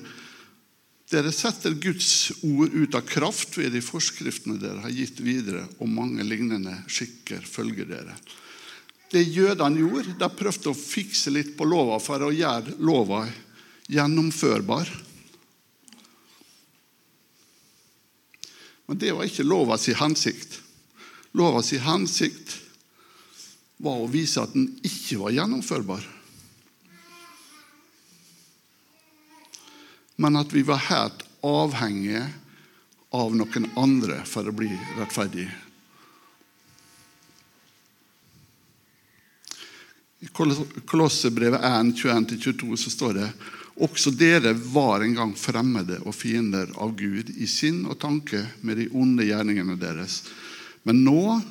Dere 1.12 1.32
setter 1.32 1.76
Guds 1.80 2.32
ord 2.44 2.74
ut 2.74 2.96
av 2.98 3.06
kraft 3.08 3.56
ved 3.58 3.72
de 3.76 3.82
forskriftene 3.84 4.60
dere 4.60 4.84
har 4.84 4.92
gitt 4.92 5.22
videre, 5.24 5.64
og 5.80 5.92
mange 5.92 6.26
lignende 6.28 6.76
skikker 6.92 7.44
følger 7.48 7.88
dere. 7.88 8.18
Det 9.14 9.22
jødene 9.22 9.80
gjorde, 9.80 10.16
de 10.20 10.30
prøvde 10.34 10.72
å 10.72 10.78
fikse 10.78 11.32
litt 11.32 11.54
på 11.56 11.68
lova 11.70 12.00
for 12.02 12.26
å 12.26 12.32
gjøre 12.34 12.80
lova 12.82 13.22
gjennomførbar. 13.94 14.90
Men 18.90 19.00
det 19.00 19.14
var 19.16 19.30
ikke 19.30 19.46
lova 19.46 19.78
si 19.80 19.94
hensikt. 19.96 20.58
Lova 21.38 21.62
si 21.64 21.80
hensikt 21.80 22.58
var 23.84 24.00
å 24.00 24.10
vise 24.12 24.42
at 24.42 24.54
den 24.56 24.70
ikke 24.86 25.20
var 25.20 25.36
gjennomførbar. 25.36 26.06
Men 30.24 30.40
at 30.40 30.54
vi 30.54 30.64
var 30.64 30.86
helt 30.88 31.26
avhengige 31.44 32.24
av 33.14 33.36
noen 33.36 33.68
andre 33.78 34.22
for 34.30 34.48
å 34.48 34.56
bli 34.56 34.72
rettferdige. 34.98 35.52
I 40.24 40.30
Kolossebrevet 40.32 41.66
1, 41.68 41.92
21-22 42.00 42.78
så 42.80 42.94
står 42.94 43.18
det 43.18 43.28
også 43.84 44.14
dere 44.16 44.54
var 44.54 45.02
en 45.04 45.18
gang 45.18 45.34
fremmede 45.36 45.98
og 46.06 46.16
fiender 46.16 46.70
av 46.80 46.94
Gud 46.96 47.34
i 47.36 47.48
sinn 47.50 47.82
og 47.90 47.98
tanke 48.00 48.46
med 48.62 48.80
de 48.80 48.88
onde 48.96 49.26
gjerningene 49.28 49.76
deres. 49.82 50.22
Men 50.88 51.02
nå 51.04 51.42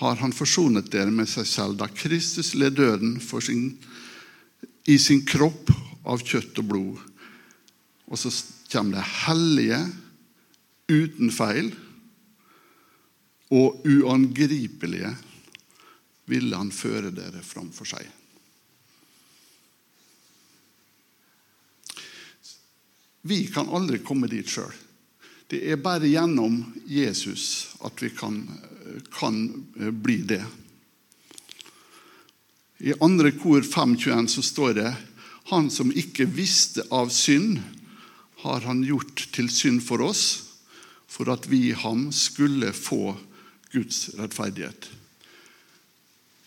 har 0.00 0.16
Han 0.16 0.32
forsonet 0.32 0.90
dere 0.90 1.10
med 1.10 1.28
seg 1.28 1.46
selv 1.46 1.78
da 1.78 1.86
Kristus 1.88 2.54
led 2.54 2.78
døden 2.78 3.20
sin, 3.20 3.76
i 4.88 4.98
sin 4.98 5.24
kropp 5.26 5.70
av 6.04 6.24
kjøtt 6.24 6.58
og 6.58 6.64
blod. 6.64 7.02
Og 8.08 8.18
så 8.18 8.32
kommer 8.72 8.98
det 8.98 9.10
hellige, 9.26 9.82
uten 10.92 11.30
feil 11.32 11.70
og 13.52 13.84
uangripelige 13.84 15.12
ville 16.32 16.56
han 16.56 16.72
føre 16.72 17.12
dere 17.14 17.42
framfor 17.44 17.88
seg. 17.88 18.06
Vi 23.22 23.44
kan 23.54 23.70
aldri 23.70 24.00
komme 24.02 24.30
dit 24.30 24.48
sjøl. 24.48 24.72
Det 25.50 25.60
er 25.70 25.80
bare 25.82 26.08
gjennom 26.08 26.62
Jesus 26.86 27.74
at 27.84 28.02
vi 28.02 28.10
kan, 28.10 28.42
kan 29.12 29.66
eh, 29.80 29.90
bli 29.90 30.22
det. 30.26 30.42
I 32.82 32.94
andre 33.00 33.30
kor 33.38 33.62
5.21 33.62 34.26
så 34.26 34.42
står 34.42 34.74
det 34.74 34.94
Han 35.50 35.70
som 35.70 35.92
ikke 35.94 36.26
visste 36.26 36.82
av 36.90 37.10
synd, 37.14 37.60
har 38.42 38.64
han 38.66 38.82
gjort 38.82 39.28
til 39.34 39.50
synd 39.50 39.82
for 39.86 40.02
oss, 40.02 40.24
for 41.06 41.30
at 41.30 41.46
vi 41.50 41.68
i 41.68 41.76
ham 41.78 42.08
skulle 42.14 42.72
få 42.74 43.14
Guds 43.72 44.08
rettferdighet. 44.18 44.88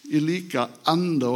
Jeg 0.06 0.22
liker 0.22 0.74
enda 0.92 1.32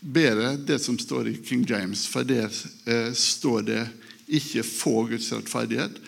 bedre 0.00 0.56
det 0.58 0.80
som 0.82 0.96
står 0.98 1.28
i 1.28 1.36
King 1.44 1.66
James, 1.68 2.06
for 2.08 2.26
der 2.26 2.48
eh, 2.86 3.12
står 3.14 3.62
det 3.68 3.82
ikke 4.26 4.62
'få 4.62 5.06
Guds 5.12 5.32
rettferdighet', 5.32 6.00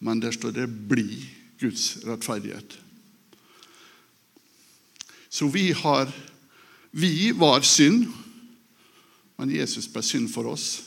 men 0.00 0.20
der 0.20 0.32
står 0.32 0.50
det 0.56 0.66
'bli 0.66 1.28
Guds 1.60 1.96
rettferdighet'. 2.04 2.78
Så 5.28 5.46
vi 5.48 5.72
har 5.72 6.12
Vi 6.90 7.32
var 7.32 7.60
synd, 7.60 8.06
men 9.36 9.50
Jesus 9.50 9.86
ble 9.92 10.02
synd 10.02 10.30
for 10.32 10.46
oss. 10.46 10.82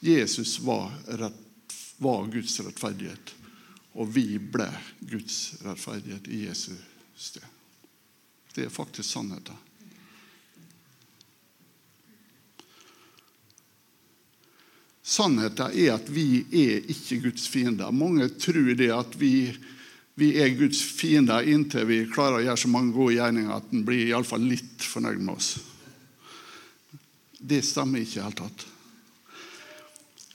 Jesus 0.00 0.60
var, 0.60 0.92
rett, 1.06 1.74
var 1.98 2.26
Guds 2.30 2.60
rettferdighet, 2.60 3.34
og 3.92 4.14
vi 4.14 4.38
ble 4.38 4.68
Guds 5.00 5.54
rettferdighet 5.62 6.28
i 6.28 6.44
Jesus 6.46 6.78
sted. 7.16 7.42
Det 8.54 8.64
er 8.64 8.70
faktisk 8.70 9.10
sannheten. 9.10 9.58
Sannheten 15.02 15.74
er 15.74 15.96
at 15.96 16.08
vi 16.14 16.44
er 16.54 16.84
ikke 16.92 17.24
Guds 17.24 17.48
fiender. 17.50 17.90
Mange 17.90 18.28
tror 18.38 18.70
det 18.78 18.90
at 18.94 19.16
vi, 19.18 19.50
vi 20.14 20.30
er 20.38 20.54
Guds 20.54 20.82
fiender 20.82 21.48
inntil 21.50 21.88
vi 21.88 22.04
klarer 22.10 22.38
å 22.38 22.44
gjøre 22.46 22.62
så 22.62 22.70
mange 22.70 22.94
gode 22.94 23.16
gjerninger 23.16 23.56
at 23.56 23.74
en 23.74 23.82
blir 23.86 24.06
iallfall 24.06 24.46
litt 24.46 24.86
fornøyd 24.86 25.18
med 25.18 25.34
oss. 25.34 25.56
Det 27.42 27.64
stemmer 27.66 28.04
ikke 28.04 28.12
i 28.12 28.20
det 28.20 28.28
hele 28.28 28.40
tatt. 28.44 28.68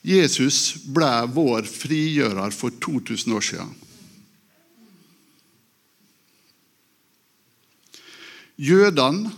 Jesus 0.08 0.58
ble 0.94 1.10
vår 1.34 1.66
frigjører 1.68 2.52
for 2.54 2.76
2000 2.76 3.34
år 3.34 3.44
siden. 3.44 3.72
Jødene 8.58 9.30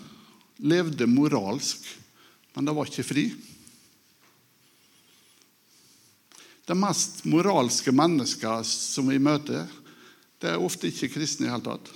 levde 0.65 1.07
moralsk, 1.09 1.85
men 2.57 2.67
de 2.67 2.75
var 2.77 2.89
ikke 2.89 3.05
fri. 3.05 3.25
De 6.71 6.77
mest 6.79 7.25
moralske 7.27 7.91
mennesker 7.91 8.63
som 8.63 9.09
vi 9.11 9.19
møter, 9.19 9.65
det 10.39 10.53
er 10.53 10.63
ofte 10.63 10.87
ikke 10.87 11.09
kristne 11.17 11.49
i 11.49 11.51
hele 11.51 11.65
tatt. 11.67 11.91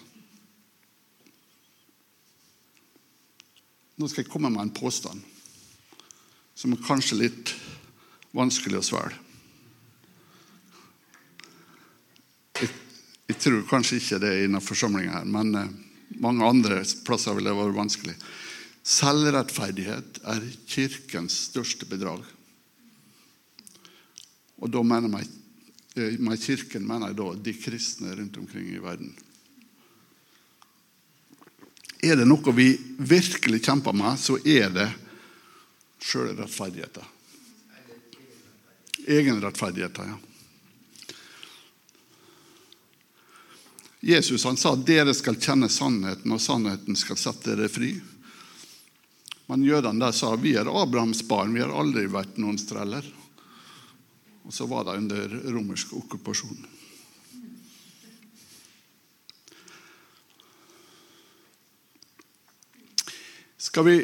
Nå 3.94 4.08
skal 4.10 4.24
jeg 4.24 4.32
komme 4.32 4.50
med 4.50 4.64
en 4.64 4.74
påstand 4.74 5.22
som 6.58 6.74
er 6.74 6.82
kanskje 6.82 7.20
litt 7.20 7.54
vanskelig 8.34 8.80
å 8.80 8.84
svelge. 8.90 9.20
Jeg, 12.58 12.70
jeg, 13.30 13.40
tror 13.46 13.64
kanskje 13.70 14.02
ikke 14.02 14.22
det 14.22 14.32
er 14.32 14.46
innenfor 14.48 14.74
forsamlinga 14.74 15.20
her, 15.20 15.34
men 15.38 15.54
eh, 15.58 15.74
mange 16.22 16.50
andre 16.50 16.82
plasser 17.06 17.38
vil 17.38 17.46
det 17.46 17.54
være 17.54 17.78
vanskelig. 17.78 18.14
Selvrettferdighet 18.82 20.24
er 20.34 20.48
Kirkens 20.66 21.44
største 21.52 21.86
bedrag. 21.90 22.26
Og 24.62 24.70
da 24.70 24.82
mener 24.86 25.18
jeg, 25.18 25.30
eh, 25.96 26.18
med 26.18 26.40
Kirken 26.40 26.86
mener 26.86 27.10
jeg 27.10 27.18
da 27.20 27.30
de 27.34 27.54
kristne 27.58 28.14
rundt 28.16 28.36
omkring 28.38 28.68
i 28.70 28.82
verden. 28.82 29.14
Er 32.04 32.16
det 32.20 32.28
noe 32.28 32.52
vi 32.52 32.68
virkelig 32.98 33.62
kjemper 33.64 33.96
med, 33.96 34.20
så 34.20 34.36
er 34.44 34.68
det 34.70 34.90
sjølrettferdigheten. 36.04 37.10
Egenrettferdigheten, 39.06 40.08
ja. 40.08 40.18
Jesus 44.04 44.44
han 44.44 44.56
sa 44.60 44.74
at 44.76 44.84
dere 44.84 45.14
skal 45.16 45.38
kjenne 45.40 45.70
sannheten, 45.72 46.32
og 46.32 46.40
sannheten 46.40 46.96
skal 46.96 47.16
sette 47.16 47.54
dere 47.54 47.70
fri. 47.72 47.94
Men 49.48 49.64
jødene 49.64 50.04
der 50.04 50.12
sa 50.12 50.34
vi 50.36 50.52
er 50.60 50.68
Abrahams 50.68 51.22
barn, 51.28 51.54
vi 51.56 51.62
har 51.64 51.72
aldri 51.72 52.04
vært 52.12 52.36
noen 52.36 52.60
streller. 52.60 53.06
Og 54.44 54.52
så 54.52 54.66
var 54.68 54.84
det 54.84 54.98
under 55.00 55.36
romersk 55.54 55.94
okkupasjon. 55.96 56.66
Skal 63.64 63.86
vi 63.88 63.96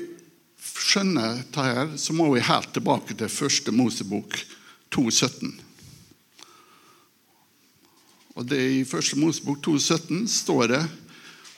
skjønne 0.90 1.26
dette, 1.36 1.62
her, 1.62 1.90
så 2.00 2.14
må 2.16 2.30
vi 2.32 2.42
helt 2.42 2.72
tilbake 2.74 3.14
til 3.14 3.30
første 3.30 3.74
Mosebok 3.74 4.38
2,17. 4.90 5.52
Og 8.34 8.46
det 8.48 8.60
I 8.80 8.86
første 8.88 9.18
Mosebok 9.20 9.60
2,17 9.66 10.24
står 10.32 10.64
det 10.72 10.80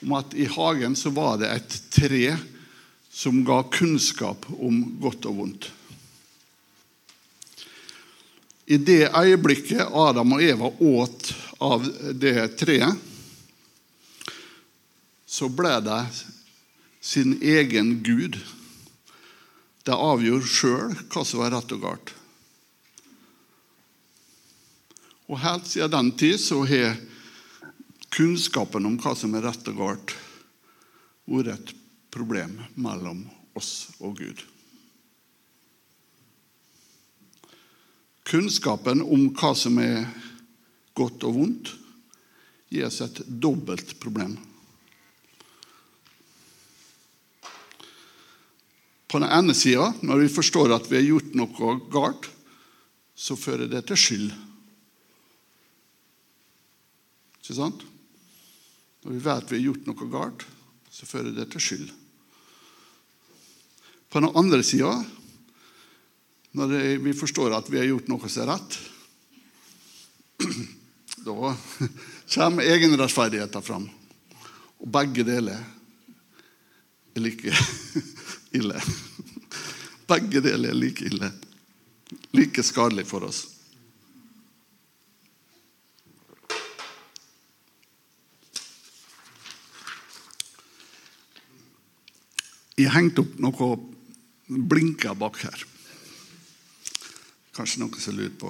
om 0.03 0.17
at 0.19 0.35
i 0.35 0.49
hagen 0.51 0.97
så 0.99 1.13
var 1.15 1.39
det 1.39 1.49
et 1.53 1.77
tre 1.95 2.35
som 3.13 3.43
ga 3.47 3.61
kunnskap 3.71 4.45
om 4.57 4.83
godt 5.01 5.29
og 5.29 5.39
vondt. 5.39 5.69
I 8.73 8.77
det 8.81 9.11
øyeblikket 9.13 9.91
Adam 9.93 10.33
og 10.33 10.41
Eva 10.41 10.69
åt 10.79 11.29
av 11.61 11.85
det 12.17 12.47
treet, 12.57 12.97
så 15.29 15.49
ble 15.49 15.75
det 15.85 16.01
sin 17.03 17.35
egen 17.41 17.99
gud. 18.05 18.39
De 19.85 19.93
avgjorde 19.93 20.49
sjøl 20.49 20.93
hva 21.11 21.25
som 21.27 21.43
var 21.43 21.53
rett 21.53 21.73
og 21.75 21.83
galt. 21.83 22.13
Og 25.29 25.41
Helt 25.43 25.69
siden 25.69 25.93
den 25.93 26.11
tid 26.17 26.39
så 26.41 26.63
har 26.69 26.97
kunnskapen 28.13 28.85
om 28.85 28.97
hva 29.01 29.15
som 29.17 29.33
er 29.37 29.45
rett 29.49 29.69
og 29.73 29.79
galt, 29.81 30.15
vært 31.29 31.53
et 31.53 31.75
problem 32.13 32.59
mellom 32.75 33.25
oss 33.57 33.89
og 33.99 34.17
Gud. 34.21 34.43
Kunnskapen 38.23 39.03
om 39.03 39.27
hva 39.35 39.51
som 39.57 39.77
er 39.83 40.07
godt 40.95 41.25
og 41.27 41.37
vondt, 41.37 41.73
gir 42.73 42.87
oss 42.87 43.01
et 43.03 43.21
dobbelt 43.27 43.95
problem. 44.01 44.37
På 49.13 49.19
den 49.21 49.29
ene 49.29 49.53
sida, 49.53 49.91
når 50.01 50.23
vi 50.23 50.31
forstår 50.33 50.73
at 50.73 50.87
vi 50.89 50.97
har 50.97 51.05
gjort 51.05 51.35
noe 51.37 51.75
galt, 51.93 52.29
så 53.13 53.37
fører 53.37 53.69
det 53.69 53.83
til 53.85 53.99
skyld. 53.99 54.31
Ikke 57.43 57.57
sant? 57.59 57.83
Når 59.03 59.13
vi 59.13 59.21
vet 59.21 59.51
vi 59.51 59.59
har 59.59 59.67
gjort 59.67 59.89
noe 59.91 60.07
galt, 60.09 60.45
så 60.89 61.05
fører 61.05 61.35
det 61.35 61.45
til 61.53 61.61
skyld. 61.61 61.91
På 64.09 64.21
den 64.23 64.33
andre 64.33 64.63
sida, 64.65 64.95
når 66.53 66.73
vi 67.01 67.13
forstår 67.17 67.55
at 67.57 67.69
vi 67.71 67.79
har 67.81 67.87
gjort 67.89 68.09
noe 68.11 68.29
som 68.29 68.43
er 68.43 68.51
rett, 68.53 68.75
da 71.25 71.53
kommer 72.35 72.67
egenrettferdigheten 72.67 73.65
fram. 73.65 73.87
Og 74.83 74.91
begge 74.93 75.25
deler 75.25 75.57
er 77.15 77.25
like 77.25 77.55
ille. 78.59 78.83
Begge 80.09 80.43
deler 80.45 80.69
er 80.69 80.77
like 80.77 81.09
ille. 81.09 81.31
Like 82.37 82.63
skadelig 82.65 83.07
for 83.09 83.25
oss. 83.25 83.47
Jeg 92.77 92.89
hengte 92.93 93.21
opp 93.21 93.37
noe 93.41 93.75
blinker 94.49 95.13
bak 95.17 95.37
her. 95.45 95.72
Kanskje 97.53 97.83
noen 97.83 98.01
som 98.01 98.15
lurer 98.17 98.33
på 98.39 98.49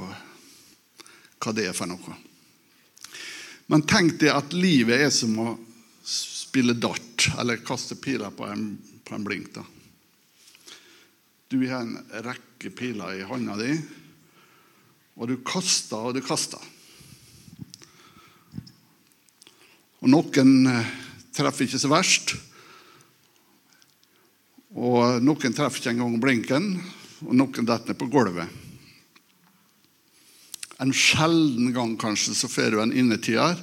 hva 1.43 1.51
det 1.55 1.67
er 1.67 1.75
for 1.75 1.91
noe. 1.91 2.15
Men 3.67 3.83
tenk 3.87 4.17
deg 4.21 4.31
at 4.31 4.55
livet 4.55 5.05
er 5.05 5.11
som 5.11 5.35
å 5.43 5.47
spille 6.03 6.75
dart 6.77 7.27
eller 7.39 7.63
kaste 7.65 7.97
piler 7.99 8.31
på 8.35 8.47
en, 8.47 8.77
på 9.03 9.15
en 9.15 9.25
blink. 9.25 9.51
da. 9.55 9.63
Du 11.51 11.59
har 11.67 11.83
en 11.83 11.97
rekke 12.25 12.71
piler 12.73 13.19
i 13.19 13.27
hånda 13.27 13.57
di, 13.59 13.75
og 15.19 15.29
du 15.29 15.35
kaster 15.45 16.09
og 16.09 16.15
du 16.15 16.23
kaster. 16.25 16.63
Og 20.03 20.09
noen 20.11 20.67
eh, 20.67 20.95
treffer 21.35 21.67
ikke 21.67 21.79
så 21.79 21.91
verst. 21.91 22.33
Og 24.73 25.21
noen 25.23 25.55
treffer 25.55 25.79
ikke 25.79 25.93
engang 25.93 26.19
blinken, 26.19 26.73
og 27.23 27.37
noen 27.37 27.69
detter 27.69 27.93
ned 27.93 27.99
på 28.01 28.09
gulvet. 28.11 28.62
En 30.83 30.91
sjelden 30.91 31.71
gang 31.73 31.95
kanskje 31.97 32.35
så 32.35 32.49
får 32.51 32.73
du 32.73 32.81
en 32.83 32.91
innetier, 32.91 33.59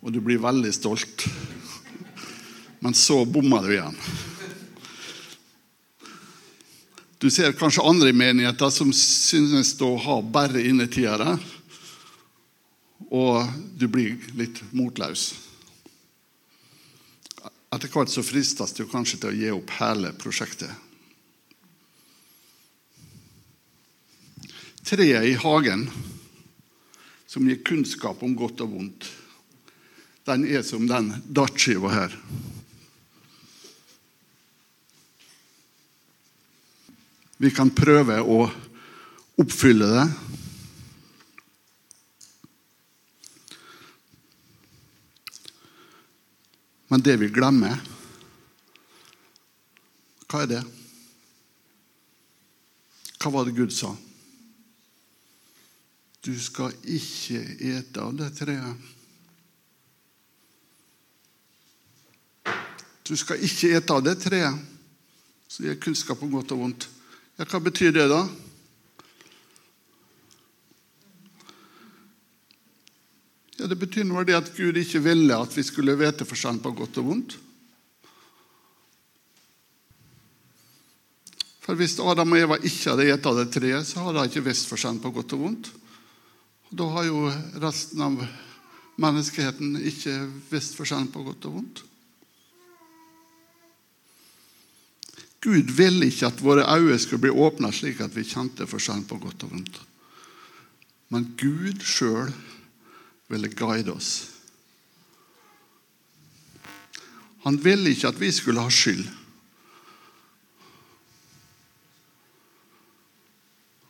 og 0.00 0.12
du 0.14 0.20
blir 0.22 0.38
veldig 0.38 0.70
stolt. 0.74 1.24
Men 2.78 2.94
så 2.94 3.24
bommer 3.26 3.66
du 3.66 3.72
igjen. 3.74 3.96
Du 7.20 7.26
ser 7.28 7.56
kanskje 7.58 7.84
andre 7.84 8.12
menigheter 8.16 8.70
som 8.72 8.92
synes 8.96 9.74
å 9.82 9.90
ha 10.00 10.20
bare 10.22 10.62
innetiere, 10.64 11.34
og 13.10 13.50
du 13.76 13.88
blir 13.90 14.22
litt 14.38 14.62
motløs. 14.70 15.32
Etter 17.74 17.90
hvert 17.90 18.14
så 18.14 18.22
fristes 18.24 18.72
du 18.78 18.84
kanskje 18.88 19.18
til 19.18 19.32
å 19.32 19.36
gi 19.36 19.50
opp 19.56 19.74
hele 19.80 20.14
prosjektet. 20.22 20.70
Treet 24.86 25.28
i 25.28 25.36
hagen, 25.38 25.84
som 27.30 27.46
gir 27.46 27.60
kunnskap 27.62 28.22
om 28.26 28.32
godt 28.34 28.64
og 28.64 28.72
vondt, 28.74 29.06
den 30.26 30.48
er 30.50 30.64
som 30.66 30.88
den 30.90 31.12
dartskiva 31.30 31.92
her. 31.92 32.16
Vi 37.38 37.52
kan 37.54 37.70
prøve 37.70 38.18
å 38.18 38.40
oppfylle 39.38 39.86
det. 39.94 40.04
Men 46.90 47.06
det 47.06 47.16
vi 47.22 47.30
glemmer, 47.30 47.78
hva 50.26 50.42
er 50.42 50.54
det? 50.58 50.62
Hva 53.22 53.36
var 53.38 53.46
det 53.46 53.54
Gud 53.54 53.70
sa? 53.70 53.94
Du 56.20 56.34
skal 56.36 56.74
ikke 56.84 57.40
ete 57.70 58.02
av 58.02 58.12
det 58.18 58.28
treet. 58.36 58.88
Du 63.08 63.16
skal 63.16 63.40
ikke 63.42 63.72
ete 63.74 63.96
av 63.96 64.04
det 64.04 64.18
treet 64.22 64.60
som 65.50 65.66
gir 65.66 65.80
kunnskap 65.82 66.20
om 66.22 66.30
godt 66.30 66.52
og 66.54 66.60
vondt. 66.62 66.86
Ja, 67.40 67.46
hva 67.48 67.58
betyr 67.64 67.94
det, 67.96 68.04
da? 68.12 68.20
Ja, 73.56 73.66
Det 73.66 73.80
betyr 73.80 74.06
noe 74.08 74.22
det 74.24 74.36
at 74.36 74.52
Gud 74.56 74.76
ikke 74.76 75.02
ville 75.04 75.36
at 75.36 75.56
vi 75.56 75.64
skulle 75.64 75.96
vite 75.98 76.28
forskjellen 76.28 76.62
på 76.62 76.72
godt 76.76 77.00
og 77.00 77.08
vondt. 77.08 77.34
For 81.60 81.76
Hvis 81.76 81.98
Adam 82.00 82.32
og 82.36 82.40
Eva 82.40 82.56
ikke 82.60 82.94
hadde 82.94 83.08
spist 83.10 83.28
av 83.28 83.36
det 83.40 83.50
treet, 83.56 83.88
så 83.88 84.06
hadde 84.06 84.22
de 84.22 84.30
ikke 84.30 84.46
visst 84.48 84.68
forskjellen 84.70 85.02
på 85.02 85.12
godt 85.16 85.36
og 85.36 85.44
vondt. 85.48 85.74
Da 86.70 86.86
har 86.94 87.04
jo 87.08 87.26
resten 87.62 88.02
av 88.04 88.20
menneskeheten 89.00 89.74
ikke 89.90 90.14
visst 90.52 90.76
forskjellen 90.78 91.10
på 91.10 91.24
godt 91.26 91.48
og 91.50 91.56
vondt. 91.56 91.82
Gud 95.40 95.72
ville 95.72 96.10
ikke 96.10 96.28
at 96.28 96.42
våre 96.44 96.66
øyne 96.68 96.98
skulle 97.00 97.24
bli 97.24 97.32
åpna 97.32 97.72
slik 97.72 98.02
at 98.04 98.14
vi 98.14 98.26
kjente 98.28 98.68
forskjellen 98.68 99.06
på 99.08 99.18
godt 99.22 99.46
og 99.46 99.54
vondt. 99.54 99.80
Men 101.10 101.32
Gud 101.40 101.82
sjøl 101.82 102.30
ville 103.30 103.50
guide 103.56 103.90
oss. 103.94 104.28
Han 107.46 107.56
ville 107.64 107.90
ikke 107.90 108.12
at 108.12 108.20
vi 108.20 108.30
skulle 108.36 108.62
ha 108.62 108.70
skyld. 108.70 109.06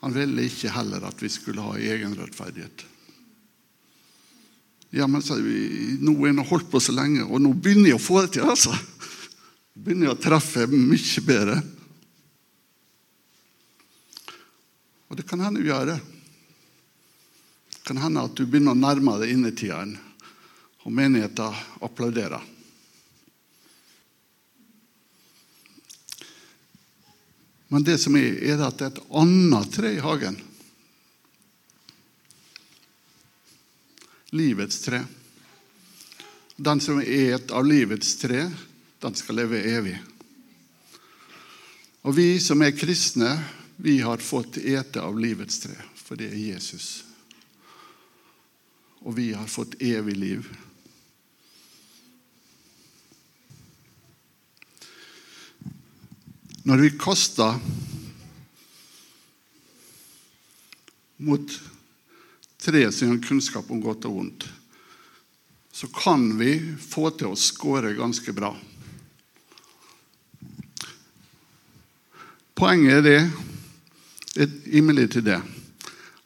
Han 0.00 0.14
ville 0.16 0.46
ikke 0.48 0.72
heller 0.72 1.04
at 1.08 1.20
vi 1.20 1.28
skulle 1.32 1.64
ha 1.64 1.76
egen 1.76 2.14
rettferdighet. 2.16 2.86
Ja, 4.90 5.06
men 5.06 5.22
så, 5.22 5.36
vi, 5.38 5.98
Nå 6.00 6.16
har 6.18 6.32
jeg 6.32 6.46
holdt 6.48 6.70
på 6.70 6.80
så 6.82 6.94
lenge, 6.96 7.22
og 7.26 7.42
nå 7.42 7.52
begynner 7.54 7.92
jeg 7.92 8.00
å 8.00 8.02
få 8.02 8.24
det 8.24 8.32
til. 8.38 8.48
altså. 8.48 8.74
Begynner 9.74 10.08
jeg 10.08 10.16
å 10.16 10.22
treffe 10.22 10.66
mye 10.70 11.24
bedre. 11.26 11.60
Og 15.10 15.18
det 15.18 15.26
kan 15.26 15.42
hende 15.42 15.62
vi 15.62 15.70
gjør 15.70 15.92
det. 15.92 15.98
Det 17.76 17.84
kan 17.86 18.00
hende 18.02 18.24
at 18.26 18.34
du 18.38 18.44
begynner 18.46 18.74
å 18.74 18.78
nærme 18.80 19.16
deg 19.22 19.34
innetida, 19.34 19.82
og 20.80 20.94
menigheten 20.94 21.62
applauderer. 21.84 22.42
Men 27.70 27.84
det 27.86 28.00
som 28.02 28.16
er, 28.18 28.34
er 28.42 28.62
at 28.66 28.78
det 28.80 28.86
er 28.88 28.96
et 28.96 29.04
annet 29.20 29.68
tre 29.70 29.92
i 29.94 30.02
hagen. 30.02 30.36
Livets 34.34 34.80
tre. 34.82 35.04
Den 36.58 36.82
som 36.82 36.98
er 36.98 37.36
et 37.36 37.52
av 37.54 37.66
livets 37.66 38.16
tre, 38.18 38.42
den 39.00 39.14
skal 39.14 39.38
leve 39.38 39.62
evig. 39.70 39.94
Og 42.02 42.16
vi 42.16 42.40
som 42.42 42.62
er 42.66 42.74
kristne, 42.74 43.36
vi 43.78 44.00
har 44.02 44.18
fått 44.18 44.58
ete 44.58 45.00
av 45.06 45.18
livets 45.18 45.62
tre, 45.62 45.76
for 45.94 46.18
det 46.18 46.32
er 46.32 46.42
Jesus. 46.50 46.88
Og 49.06 49.14
vi 49.16 49.30
har 49.32 49.46
fått 49.46 49.78
evig 49.78 50.18
liv. 50.18 50.50
Når 56.68 56.76
vi 56.76 56.90
kaster 57.00 57.56
mot 61.24 61.54
treet 62.60 62.94
sin 62.94 63.20
kunnskap 63.24 63.70
om 63.72 63.80
godt 63.80 64.04
og 64.08 64.16
vondt, 64.18 64.44
så 65.72 65.88
kan 65.94 66.26
vi 66.36 66.58
få 66.76 67.08
til 67.16 67.32
å 67.32 67.38
skåre 67.38 67.94
ganske 67.96 68.34
bra. 68.36 68.52
Poenget 72.60 72.98
er 72.98 73.06
det, 73.06 73.20
er 74.36 74.76
imidlertid 74.76 75.24
det, 75.30 75.38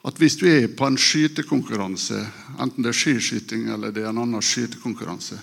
at 0.05 0.19
hvis 0.19 0.35
du 0.41 0.49
er 0.51 0.67
på 0.67 0.89
en 0.89 0.99
skytekonkurranse, 0.99 2.19
enten 2.59 2.83
det 2.83 2.91
er 2.91 2.99
skiskyting 2.99 3.69
eller 3.71 3.95
det 3.95 4.03
er 4.03 4.11
en 4.11 4.25
annen 4.25 4.43
skytekonkurranse, 4.43 5.39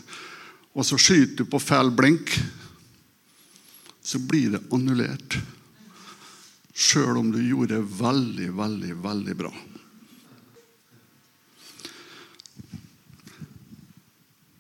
og 0.76 0.84
så 0.84 1.00
skyter 1.00 1.46
du 1.46 1.48
på 1.48 1.64
feil 1.64 1.94
blink, 1.96 2.36
så 4.02 4.20
blir 4.20 4.56
det 4.56 4.64
annullert. 4.74 5.38
Sjøl 6.74 7.18
om 7.20 7.32
du 7.32 7.42
gjorde 7.44 7.78
det 7.78 7.98
veldig, 8.00 8.50
veldig, 8.58 8.96
veldig 9.04 9.36
bra. 9.38 9.52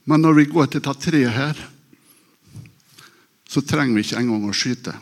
Men 0.04 0.22
når 0.22 0.34
vi 0.34 0.50
går 0.52 0.68
til 0.68 0.84
dette 0.84 1.10
treet 1.10 1.36
her, 1.36 1.60
så 3.48 3.62
trenger 3.64 3.98
vi 3.98 4.06
ikke 4.06 4.22
engang 4.22 4.48
å 4.48 4.56
skyte. 4.56 4.94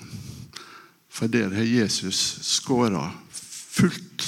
For 1.09 1.31
der 1.31 1.51
har 1.53 1.67
Jesus 1.67 2.19
skåra 2.47 3.09
fullt 3.33 4.25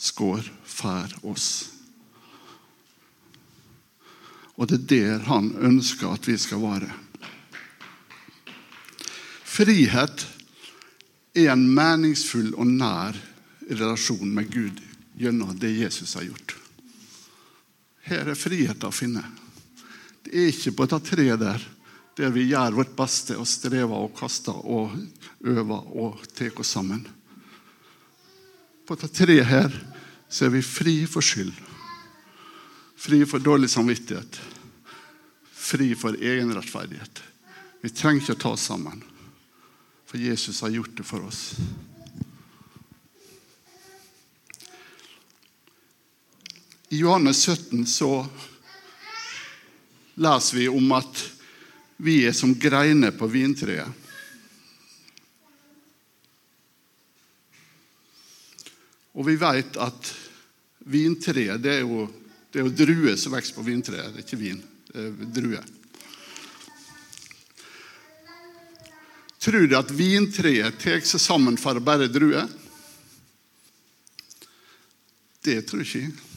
skår 0.00 0.46
for 0.64 1.16
oss. 1.30 1.48
Og 4.54 4.70
det 4.70 4.80
er 4.80 4.86
der 4.90 5.26
han 5.28 5.50
ønsker 5.66 6.14
at 6.14 6.28
vi 6.28 6.36
skal 6.38 6.62
være. 6.62 6.90
Frihet, 9.54 10.26
er 11.34 11.52
en 11.52 11.68
meningsfull 11.74 12.52
og 12.58 12.66
nær 12.66 13.14
relasjon 13.70 14.30
med 14.34 14.50
Gud 14.50 14.80
gjennom 15.18 15.54
det 15.58 15.70
Jesus 15.76 16.16
har 16.18 16.26
gjort. 16.26 16.56
Her 18.04 18.32
er 18.32 18.38
friheten 18.38 18.90
å 18.90 18.94
finne. 18.94 19.22
Det 20.24 20.34
er 20.34 20.50
ikke 20.50 20.74
på 20.74 20.88
dette 20.90 21.14
treet 21.14 21.42
der 21.42 21.70
der 22.14 22.30
vi 22.30 22.44
gjør 22.46 22.76
vårt 22.76 22.92
beste 22.94 23.34
og 23.38 23.46
strever 23.50 24.04
og 24.06 24.12
kaster 24.14 24.54
og 24.54 24.92
øver 25.42 25.88
og 25.98 26.20
tar 26.34 26.54
oss 26.62 26.74
sammen. 26.76 27.00
På 28.86 28.94
dette 28.94 29.10
treet 29.24 29.48
her 29.50 29.74
så 30.30 30.46
er 30.46 30.54
vi 30.54 30.62
fri 30.62 30.94
for 31.10 31.26
skyld. 31.26 31.54
Fri 32.94 33.24
for 33.26 33.42
dårlig 33.42 33.70
samvittighet. 33.72 34.38
Fri 35.50 35.90
for 35.98 36.14
egenrettferdighet. 36.14 37.22
Vi 37.82 37.90
trenger 37.90 38.22
ikke 38.22 38.38
å 38.38 38.42
ta 38.44 38.54
oss 38.54 38.68
sammen, 38.70 39.02
for 40.14 40.20
Jesus 40.20 40.60
har 40.60 40.68
gjort 40.68 40.96
det 40.96 41.02
for 41.02 41.24
oss. 41.26 41.56
I 46.88 46.96
Johannes 46.96 47.42
17 47.42 47.86
så 47.86 48.26
leser 50.14 50.56
vi 50.56 50.68
om 50.68 50.92
at 50.94 51.24
vi 51.96 52.20
er 52.28 52.32
som 52.32 52.54
greiner 52.54 53.10
på 53.10 53.26
vintreet. 53.26 53.90
Og 59.18 59.26
vi 59.26 59.34
vet 59.34 59.82
at 59.82 60.16
vintreet 60.94 61.58
det 61.58 61.80
er 61.80 61.88
jo, 61.88 62.06
det 62.54 62.62
jo 62.62 62.76
druer 62.86 63.18
som 63.18 63.34
vokser 63.34 63.58
på 63.58 63.66
vintreet. 63.66 64.22
Ikke 64.22 64.38
vin, 64.38 64.62
det 64.92 65.08
er 65.10 65.34
druer. 65.40 65.74
Tror 69.44 69.66
du 69.66 69.74
at 69.76 69.90
vintreet 69.92 70.78
tar 70.80 71.02
seg 71.04 71.20
sammen 71.20 71.58
for 71.60 71.76
å 71.76 71.84
bære 71.84 72.06
druer? 72.08 72.46
Det 75.44 75.58
tror 75.68 75.82
jeg 75.82 75.90
ikke. 75.90 76.30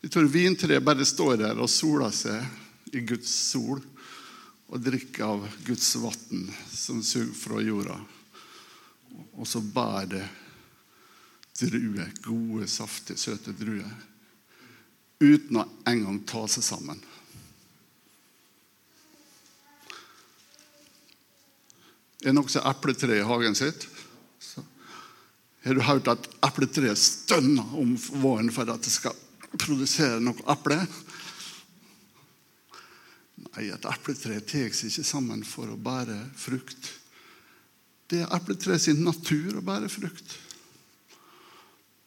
Jeg 0.00 0.12
tror 0.14 0.30
vintreet 0.32 0.86
bare 0.86 1.04
står 1.04 1.34
der 1.42 1.60
og 1.60 1.68
soler 1.68 2.14
seg 2.16 2.96
i 2.96 3.02
Guds 3.04 3.34
sol 3.50 3.82
og 4.68 4.80
drikker 4.80 5.26
av 5.26 5.44
Guds 5.66 5.90
vann 6.00 6.48
som 6.72 7.04
suger 7.04 7.36
fra 7.36 7.60
jorda. 7.60 7.98
Og 9.36 9.44
så 9.44 9.60
bærer 9.60 10.08
det 10.14 10.24
druer, 11.68 12.08
gode, 12.24 12.64
saftige, 12.70 13.20
søte 13.20 13.52
druer, 13.52 13.92
uten 15.20 15.60
å 15.60 15.68
engang 15.90 16.22
ta 16.24 16.46
seg 16.48 16.64
sammen. 16.64 17.04
Er 22.22 22.30
det 22.30 22.34
noen 22.34 22.50
som 22.50 22.64
har 22.64 22.74
epletre 22.74 23.20
i 23.20 23.26
hagen 23.26 23.54
sitt? 23.58 23.86
Så. 24.42 24.64
Har 25.64 25.74
du 25.74 25.84
hørt 25.86 26.10
at 26.10 26.26
epletreet 26.46 26.98
stønner 26.98 27.76
om 27.78 27.94
våren 28.22 28.50
for 28.54 28.70
at 28.72 28.82
det 28.82 28.92
skal 28.94 29.16
produsere 29.56 30.20
noe 30.20 30.44
eple. 30.52 30.78
Nei, 33.38 33.68
et 33.70 33.88
epletre 33.88 34.40
tar 34.42 34.74
seg 34.74 34.90
ikke 34.90 35.06
sammen 35.06 35.44
for 35.46 35.70
å 35.72 35.80
bære 35.80 36.18
frukt. 36.36 36.92
Det 38.08 38.22
er 38.24 38.36
epletreet 38.36 38.82
sin 38.82 39.02
natur 39.04 39.58
å 39.58 39.64
bære 39.64 39.90
frukt. 39.92 40.36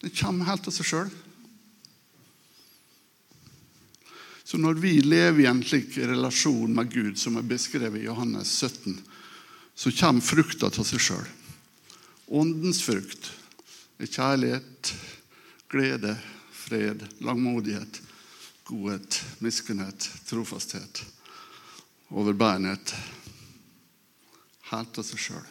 Det 0.01 0.13
kommer 0.17 0.49
helt 0.49 0.67
av 0.67 0.73
seg 0.75 0.87
sjøl. 0.89 1.11
Så 4.43 4.59
når 4.59 4.81
vi 4.83 4.97
lever 5.05 5.45
i 5.45 5.47
en 5.47 5.61
slik 5.63 5.95
relasjon 5.95 6.73
med 6.75 6.89
Gud 6.91 7.19
som 7.21 7.37
er 7.39 7.45
beskrevet 7.47 8.01
i 8.01 8.07
Johannes 8.09 8.51
17, 8.59 8.97
så 9.75 9.91
kommer 9.91 10.21
frukta 10.21 10.69
av 10.69 10.85
seg 10.87 11.01
sjøl. 11.01 11.27
Åndens 12.31 12.81
frukt 12.85 13.31
er 14.01 14.09
kjærlighet, 14.09 14.93
glede, 15.71 16.15
fred, 16.55 17.03
langmodighet, 17.23 18.01
godhet, 18.67 19.21
miskunnhet, 19.43 20.09
trofasthet, 20.29 21.03
overbærenhet. 22.11 22.93
Helt 24.71 25.01
av 25.01 25.07
seg 25.07 25.19
sjøl 25.19 25.49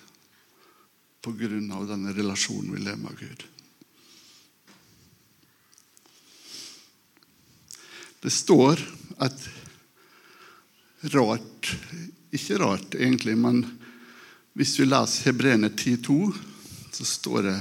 på 1.20 1.34
grunn 1.36 1.68
av 1.76 1.84
denne 1.90 2.14
relasjonen 2.16 2.72
vi 2.72 2.84
lever 2.84 3.02
med 3.02 3.18
Gud. 3.20 3.44
Det 8.20 8.32
står 8.32 8.80
et 9.24 9.48
rart 11.12 11.74
Ikke 12.30 12.60
rart, 12.60 12.94
egentlig, 12.94 13.32
men 13.34 13.64
hvis 14.60 14.74
vi 14.76 14.84
leser 14.84 15.30
Hebreerne 15.30 15.70
10,2, 15.72 16.34
så 16.92 17.04
står 17.08 17.46
det 17.48 17.58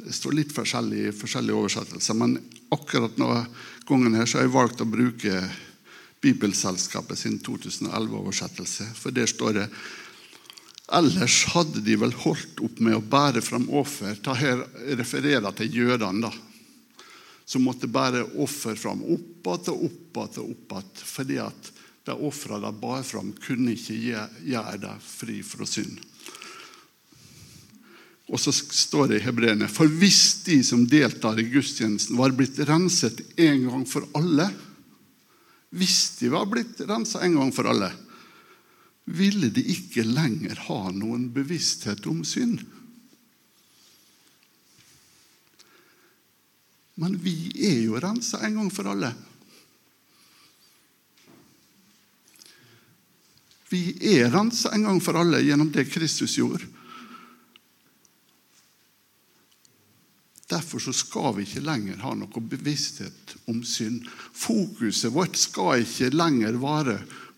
det 0.00 0.14
står 0.16 0.32
litt 0.32 0.52
forskjellig 0.56 1.00
i 1.04 1.12
forskjellige 1.12 1.56
oversettelser, 1.60 2.16
men 2.16 2.38
akkurat 2.72 3.18
denne 3.18 3.42
gangen 3.84 4.14
her 4.16 4.24
så 4.24 4.38
har 4.38 4.46
jeg 4.46 4.54
valgt 4.54 4.80
å 4.80 4.86
bruke 4.88 5.42
Bibelselskapet 6.24 7.20
sin 7.20 7.36
2011-oversettelse. 7.44 8.86
For 8.96 9.12
der 9.12 9.28
står 9.28 9.58
det 9.58 9.66
Ellers 10.96 11.42
hadde 11.52 11.84
de 11.84 11.98
vel 12.00 12.16
holdt 12.24 12.64
opp 12.64 12.80
med 12.82 12.96
å 12.96 13.04
bære 13.12 13.44
fram 13.44 13.68
offer. 13.78 14.16
Ta 14.24 14.32
her 14.34 14.64
refererer 14.98 15.52
til 15.58 15.76
jødene, 15.82 16.24
da. 16.24 17.04
Som 17.44 17.68
måtte 17.68 17.90
bære 17.90 18.24
offer 18.40 18.80
fram 18.80 19.04
opp 19.04 19.52
igjen 19.52 19.76
og 19.76 19.84
opp 19.90 20.24
igjen 20.24 20.40
og 20.40 20.56
opp 20.56 20.74
igjen. 20.80 21.04
Fordi 21.12 21.38
at 21.44 21.70
de 22.08 22.16
ofrene 22.16 22.64
de 22.64 22.80
bar 22.80 23.02
fram, 23.06 23.32
kunne 23.44 23.74
ikke 23.76 23.98
gjøre 23.98 24.78
deg 24.80 25.04
fri 25.04 25.40
fra 25.46 25.66
synd. 25.68 26.00
Og 28.30 28.38
så 28.38 28.52
står 28.54 29.10
det 29.10 29.20
i 29.20 29.24
hebreerne 29.24 29.66
For 29.70 29.90
hvis 29.90 30.44
de 30.46 30.60
som 30.62 30.84
deltar 30.86 31.40
i 31.40 31.48
gudstjenesten, 31.50 32.18
var 32.18 32.34
blitt 32.36 32.60
renset 32.68 33.24
en 33.42 33.64
gang 33.66 33.86
for 33.90 34.06
alle 34.14 34.46
Hvis 35.74 36.20
de 36.20 36.30
var 36.30 36.46
blitt 36.50 36.78
renset 36.86 37.24
en 37.26 37.40
gang 37.40 37.50
for 37.54 37.70
alle, 37.70 37.90
ville 39.10 39.48
de 39.54 39.62
ikke 39.72 40.04
lenger 40.06 40.58
ha 40.68 40.90
noen 40.94 41.28
bevissthet 41.34 42.06
om 42.10 42.20
synd. 42.26 42.60
Men 47.00 47.14
vi 47.22 47.34
er 47.70 47.78
jo 47.84 47.98
rensa 48.02 48.42
en 48.46 48.58
gang 48.60 48.70
for 48.74 48.90
alle. 48.90 49.12
Vi 53.70 53.94
er 54.18 54.30
rensa 54.32 54.72
en 54.74 54.88
gang 54.88 55.00
for 55.02 55.18
alle 55.20 55.42
gjennom 55.46 55.70
det 55.70 55.86
Kristus 55.92 56.34
gjorde. 56.38 56.66
Derfor 60.50 60.82
så 60.82 60.92
skal 60.92 61.36
vi 61.36 61.44
ikke 61.46 61.62
lenger 61.62 62.00
ha 62.02 62.10
noe 62.18 62.42
bevissthet 62.42 63.36
om 63.46 63.60
synd. 63.62 64.08
Fokuset 64.34 65.12
vårt 65.14 65.38
skal 65.38 65.84
ikke 65.84 66.10
lenger 66.10 66.58
være 66.58 66.96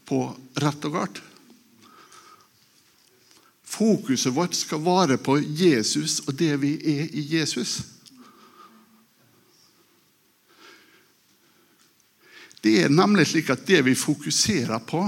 på 0.08 0.24
rett 0.64 0.86
og 0.88 0.96
galt. 0.96 1.20
Fokuset 3.72 4.32
vårt 4.32 4.56
skal 4.56 4.80
være 4.84 5.18
på 5.20 5.36
Jesus 5.44 6.22
og 6.24 6.38
det 6.40 6.54
vi 6.64 6.72
er 6.94 7.12
i 7.12 7.26
Jesus. 7.34 7.82
Det 12.62 12.78
er 12.84 12.92
nemlig 12.92 13.26
slik 13.28 13.52
at 13.52 13.66
det 13.66 13.82
vi 13.84 13.94
fokuserer 13.98 14.80
på, 14.88 15.04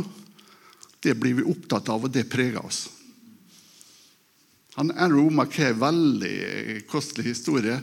det 1.05 1.15
blir 1.21 1.39
vi 1.39 1.47
opptatt 1.47 1.89
av, 1.93 2.07
og 2.07 2.13
det 2.13 2.27
preger 2.33 2.65
oss. 2.65 2.87
Han 4.75 4.91
Andrew 4.99 5.31
Mackay, 5.31 5.73
veldig 5.79 6.83
kostelig 6.91 7.31
historie 7.31 7.79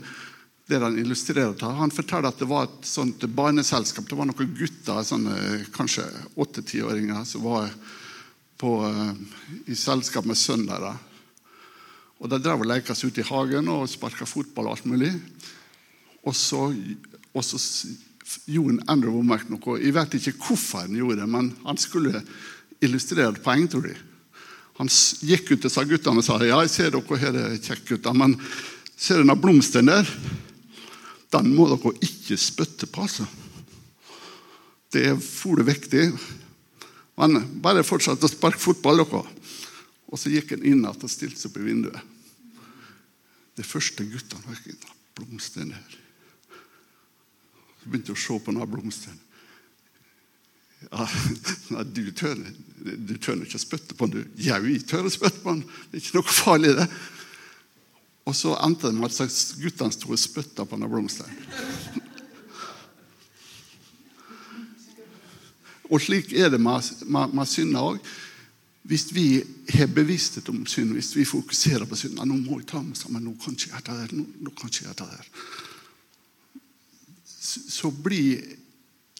der 0.70 0.84
han 0.86 0.98
illustrerer 0.98 1.54
det. 1.58 1.68
Han 1.78 1.92
forteller 1.92 2.30
at 2.30 2.40
det 2.40 2.48
var 2.48 2.68
et 2.68 2.86
sånt 2.88 3.24
barneselskap. 3.34 4.06
Det 4.08 4.16
var 4.16 4.28
noen 4.28 4.52
gutter, 4.56 5.00
sånne, 5.04 5.34
kanskje 5.74 6.04
åtte-tiåringer, 6.40 7.24
som 7.28 7.44
var 7.44 7.72
på, 8.60 8.76
eh, 8.86 9.14
i 9.66 9.76
selskap 9.76 10.24
med 10.28 10.38
sønnen 10.38 10.70
deres. 10.70 10.96
Og 12.22 12.30
De 12.30 12.38
drev 12.38 12.62
og 12.62 12.70
leka 12.70 12.94
seg 12.94 13.10
ute 13.10 13.20
i 13.20 13.26
hagen 13.26 13.68
og 13.68 13.88
sparka 13.90 14.24
fotball 14.24 14.68
og 14.70 14.76
alt 14.76 14.86
mulig. 14.86 15.10
Og 16.22 16.34
så, 16.38 16.70
og 17.34 17.44
så 17.44 17.58
gjorde 18.46 18.84
Andrew 18.86 19.16
Womack 19.16 19.48
noe. 19.50 19.80
Jeg 19.82 19.96
vet 19.96 20.14
ikke 20.14 20.38
hvorfor 20.38 20.86
han 20.86 20.94
gjorde 20.94 21.18
det, 21.24 21.28
men 21.28 21.50
han 21.64 21.76
skulle 21.76 22.22
illustrere 22.82 23.42
poeng, 23.42 23.68
tror 23.70 23.88
jeg. 23.90 23.98
Han 24.80 24.88
gikk 24.88 25.50
ut 25.50 25.58
til 25.60 25.68
disse 25.68 25.84
guttene 25.86 26.22
og 26.22 26.26
sa 26.26 26.38
ja, 26.42 26.62
jeg 26.64 26.72
ser 26.72 26.94
dere 26.94 27.20
her 27.20 27.38
er 27.38 27.58
kjekke 27.60 27.94
gutter, 27.94 28.16
men 28.16 28.34
ser 28.96 29.22
dere 29.22 29.38
blomsten 29.38 29.90
der? 29.90 30.08
Den 31.32 31.52
må 31.56 31.68
dere 31.70 31.94
ikke 32.04 32.38
spytte 32.40 32.88
på. 32.90 33.04
altså. 33.06 33.26
Det 34.92 35.06
er 35.08 35.20
fole 35.22 35.64
viktig. 35.64 36.10
Men 37.20 37.38
bare 37.64 37.84
fortsett 37.86 38.24
å 38.24 38.30
sparke 38.30 38.60
fotball. 38.60 39.04
dere. 39.04 39.22
Og 40.12 40.20
så 40.20 40.32
gikk 40.32 40.56
han 40.56 40.66
inn 40.68 40.84
og 40.84 40.98
stilte 41.08 41.40
seg 41.40 41.52
opp 41.52 41.60
i 41.62 41.68
vinduet. 41.70 42.00
De 43.56 43.64
første 43.64 44.04
guttene 44.04 44.44
var 44.48 44.60
blomsten 45.16 45.72
der. 45.72 45.98
Så 47.82 47.90
begynte 47.90 48.12
jeg 48.12 48.18
å 48.18 48.22
se 48.22 48.38
på 48.38 48.52
denne 48.52 48.68
blomsten. 48.68 49.21
Ja, 50.90 51.06
nei, 51.74 51.84
du 51.94 52.04
tør, 52.16 52.38
du 52.82 53.14
tør 53.16 53.42
ikke 53.44 53.60
å 53.60 53.62
spytte 53.62 53.96
på 53.98 54.08
den, 54.10 54.22
du. 54.22 54.44
Jau, 54.48 54.62
jeg 54.66 54.86
tør 54.90 55.08
å 55.08 55.12
spytte 55.12 55.42
på 55.44 55.54
den. 55.54 55.64
Det 55.90 55.98
er 55.98 56.04
ikke 56.04 56.18
noe 56.18 56.36
farlig, 56.36 56.72
det. 56.80 56.88
Og 58.28 58.36
så 58.38 58.54
endte 58.62 58.90
det 58.90 58.98
med 58.98 59.10
at 59.10 59.36
guttene 59.58 59.94
sto 59.94 60.12
og 60.14 60.20
spytta 60.20 60.66
på 60.66 60.76
denne 60.76 60.90
blomster. 60.90 61.30
Og 65.92 66.00
slik 66.00 66.32
er 66.32 66.52
det 66.52 66.60
med, 66.62 66.86
med, 67.04 67.34
med 67.36 67.48
synda 67.50 67.82
òg. 67.84 67.98
Hvis 68.88 69.10
vi 69.14 69.26
har 69.74 69.90
bevissthet 69.94 70.48
om 70.50 70.64
synd, 70.66 70.94
hvis 70.96 71.12
vi 71.14 71.26
fokuserer 71.28 71.86
på 71.86 71.98
synd 71.98 72.18
Nå 72.18 72.34
må 72.40 72.58
jeg 72.58 72.66
ta 72.72 72.80
meg 72.82 72.96
sammen, 72.98 73.22
nå 73.22 73.36
kan 73.38 73.54
jeg 73.54 73.68
ikke 73.68 73.78
gjøre 73.78 73.98
det. 74.00 74.16
Nå, 74.18 74.24
nå 74.42 74.54
kan 74.56 74.70
jeg 74.70 74.74
ikke 74.74 74.88
gjøre 74.88 75.10
det. 75.12 75.26
Så 77.76 77.90
blir 77.94 78.42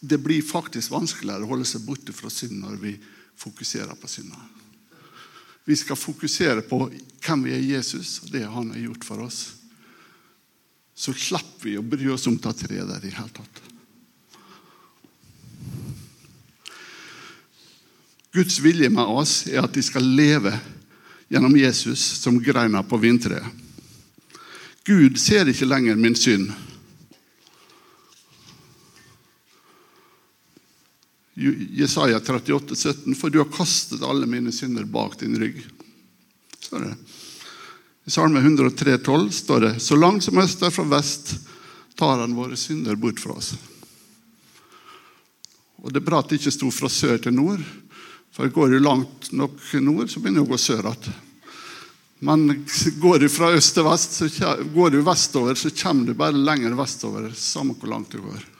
det 0.05 0.17
blir 0.19 0.43
faktisk 0.43 0.91
vanskeligere 0.91 1.45
å 1.45 1.51
holde 1.53 1.67
seg 1.67 1.85
borte 1.87 2.11
fra 2.11 2.27
synd 2.31 2.57
når 2.59 2.75
vi 2.81 2.97
fokuserer 3.39 3.95
på 3.95 4.09
synda. 4.11 4.39
Vi 5.63 5.77
skal 5.79 5.95
fokusere 5.95 6.65
på 6.67 6.79
hvem 7.23 7.45
vi 7.45 7.53
er 7.55 7.63
Jesus, 7.63 8.17
og 8.23 8.33
det 8.33 8.43
han 8.43 8.73
har 8.73 8.81
gjort 8.83 9.07
for 9.07 9.23
oss. 9.23 9.39
Så 10.91 11.15
slipper 11.15 11.69
vi 11.69 11.77
å 11.79 11.85
bry 11.87 12.09
oss 12.11 12.27
om 12.27 12.35
det 12.35 12.51
treet 12.59 12.89
der 12.89 13.07
i 13.07 13.13
hele 13.15 13.31
tatt. 13.31 13.61
Guds 18.33 18.59
vilje 18.59 18.89
med 18.91 19.07
oss 19.07 19.45
er 19.47 19.63
at 19.63 19.71
de 19.71 19.85
skal 19.85 20.03
leve 20.03 20.51
gjennom 21.31 21.55
Jesus 21.55 22.03
som 22.19 22.43
greina 22.43 22.83
på 22.83 22.99
vintreet. 22.99 23.47
Gud 24.83 25.15
ser 25.21 25.47
ikke 25.47 25.69
lenger 25.69 25.95
min 25.95 26.17
synd. 26.19 26.49
Jesaja 31.33 32.19
38, 32.19 32.75
17, 32.75 33.15
For 33.15 33.29
du 33.29 33.39
har 33.41 33.49
kastet 33.49 34.03
alle 34.05 34.27
mine 34.29 34.51
synder 34.51 34.83
bak 34.83 35.17
din 35.19 35.39
rygg. 35.39 35.63
Står 36.59 36.79
det. 36.79 36.95
I 38.05 38.11
Salme 38.11 38.39
103, 38.39 38.97
12 38.97 39.29
står 39.31 39.61
det 39.61 39.79
Så 39.79 39.95
langt 39.95 40.23
som 40.23 40.37
øst 40.37 40.61
er 40.61 40.71
fra 40.71 40.83
vest, 40.83 41.35
tar 41.95 42.19
han 42.19 42.35
våre 42.35 42.57
synder 42.59 42.95
bort 42.95 43.19
fra 43.19 43.37
oss. 43.39 43.53
Og 45.83 45.91
Det 45.91 45.99
er 45.99 46.05
bra 46.05 46.19
at 46.19 46.29
det 46.29 46.39
ikke 46.39 46.53
sto 46.55 46.71
fra 46.71 46.89
sør 46.89 47.17
til 47.17 47.35
nord, 47.35 47.63
for 48.33 48.49
går 48.49 48.71
du 48.71 48.79
langt 48.79 49.31
nok 49.31 49.59
nord, 49.83 50.09
så 50.09 50.19
begynner 50.19 50.41
du 50.41 50.47
å 50.47 50.53
gå 50.53 50.59
sør 50.61 50.87
igjen. 50.89 51.13
Men 52.23 52.65
går 53.03 53.19
du 53.19 53.27
fra 53.29 53.51
øst 53.51 53.73
til 53.75 53.83
vest, 53.83 54.15
så 54.15 54.53
går 54.73 54.93
du 54.93 55.01
vestover, 55.03 55.59
så 55.59 55.69
kommer 55.75 56.07
du 56.07 56.15
bare 56.15 56.39
lenger 56.39 56.75
vestover, 56.79 57.27
samme 57.35 57.75
hvor 57.75 57.91
langt 57.91 58.15
du 58.15 58.21
går. 58.23 58.52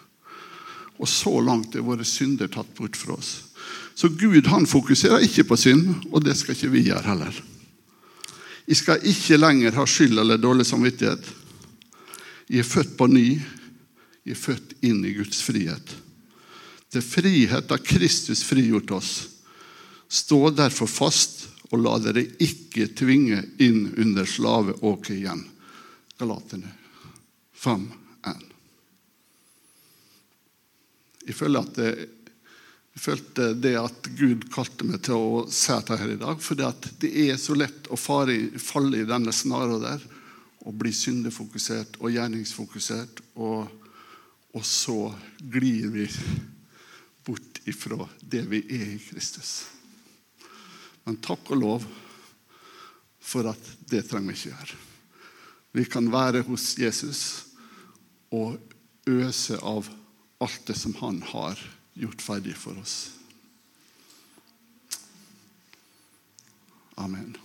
Og 1.04 1.10
så 1.12 1.34
langt 1.44 1.76
er 1.76 1.84
våre 1.84 2.06
synder 2.08 2.48
tatt 2.52 2.70
bort 2.78 2.96
fra 2.96 3.18
oss. 3.18 3.42
Så 3.94 4.08
Gud 4.10 4.48
han 4.48 4.66
fokuserer 4.70 5.26
ikke 5.26 5.46
på 5.50 5.58
synd, 5.60 5.90
og 6.12 6.24
det 6.24 6.38
skal 6.40 6.56
ikke 6.56 6.72
vi 6.74 6.86
gjøre 6.88 7.08
heller. 7.10 7.42
Jeg 8.64 8.80
skal 8.80 9.04
ikke 9.12 9.38
lenger 9.38 9.76
ha 9.76 9.84
skyld 9.90 10.22
eller 10.22 10.40
dårlig 10.40 10.66
samvittighet. 10.70 11.26
Jeg 12.48 12.64
er 12.64 12.70
født 12.70 12.96
på 12.98 13.10
ny. 13.12 13.28
Jeg 14.24 14.38
er 14.38 14.40
født 14.40 14.76
inn 14.88 15.04
i 15.04 15.12
Guds 15.18 15.44
frihet. 15.44 15.96
Til 16.94 17.04
frihet 17.04 17.72
har 17.74 17.84
Kristus 17.84 18.44
frigjort 18.48 18.94
oss. 18.96 19.12
Stå 20.08 20.54
derfor 20.56 20.88
fast, 20.88 21.50
og 21.74 21.82
la 21.82 21.98
dere 22.00 22.24
ikke 22.44 22.92
tvinge 22.96 23.42
inn 23.66 23.88
under 23.98 24.30
slaveåket 24.30 25.16
igjen. 25.18 25.42
Galaterne 26.22 26.70
5, 27.58 27.88
1. 28.30 28.44
Jeg 31.28 31.38
føler 31.38 31.64
at 31.64 31.78
det, 31.78 31.92
jeg 32.94 33.02
følte 33.02 33.46
det 33.58 33.74
at 33.80 34.10
Gud 34.20 34.44
kalte 34.54 34.86
meg 34.86 35.02
til 35.06 35.18
å 35.18 35.46
si 35.50 35.72
dette 35.74 35.98
her 35.98 36.12
i 36.14 36.20
dag. 36.22 36.42
For 36.44 36.60
det 36.60 37.10
er 37.10 37.40
så 37.42 37.56
lett 37.58 37.90
å 37.90 37.98
fare, 37.98 38.36
falle 38.62 39.02
i 39.02 39.08
denne 39.10 39.34
snara 39.34 39.80
der 39.82 40.04
og 40.64 40.76
bli 40.80 40.94
syndefokusert 40.96 41.98
og 42.00 42.14
gjerningsfokusert. 42.14 43.24
Og, 43.42 43.66
og 44.54 44.68
så 44.68 44.98
glir 45.42 45.90
vi 45.96 46.06
bort 47.26 47.64
ifra 47.66 48.06
det 48.22 48.44
vi 48.52 48.62
er 48.78 48.86
i 48.94 49.02
Kristus. 49.02 49.64
Men 51.04 51.18
takk 51.24 51.50
og 51.56 51.60
lov 51.60 51.90
for 53.24 53.50
at 53.50 53.74
det 53.90 54.06
trenger 54.06 54.30
vi 54.30 54.38
ikke 54.38 54.54
gjøre. 54.54 54.80
Vi 55.74 55.90
kan 55.90 56.14
være 56.14 56.44
hos 56.46 56.76
Jesus 56.78 57.24
og 58.30 58.60
øse 59.10 59.58
av 59.66 59.90
alt 60.38 60.66
det 60.66 60.76
som 60.80 60.96
han 60.96 61.22
har 61.22 61.60
gjort 61.94 62.22
ferdig 62.22 62.56
for 62.58 62.80
oss. 62.82 63.12
Amen. 66.96 67.38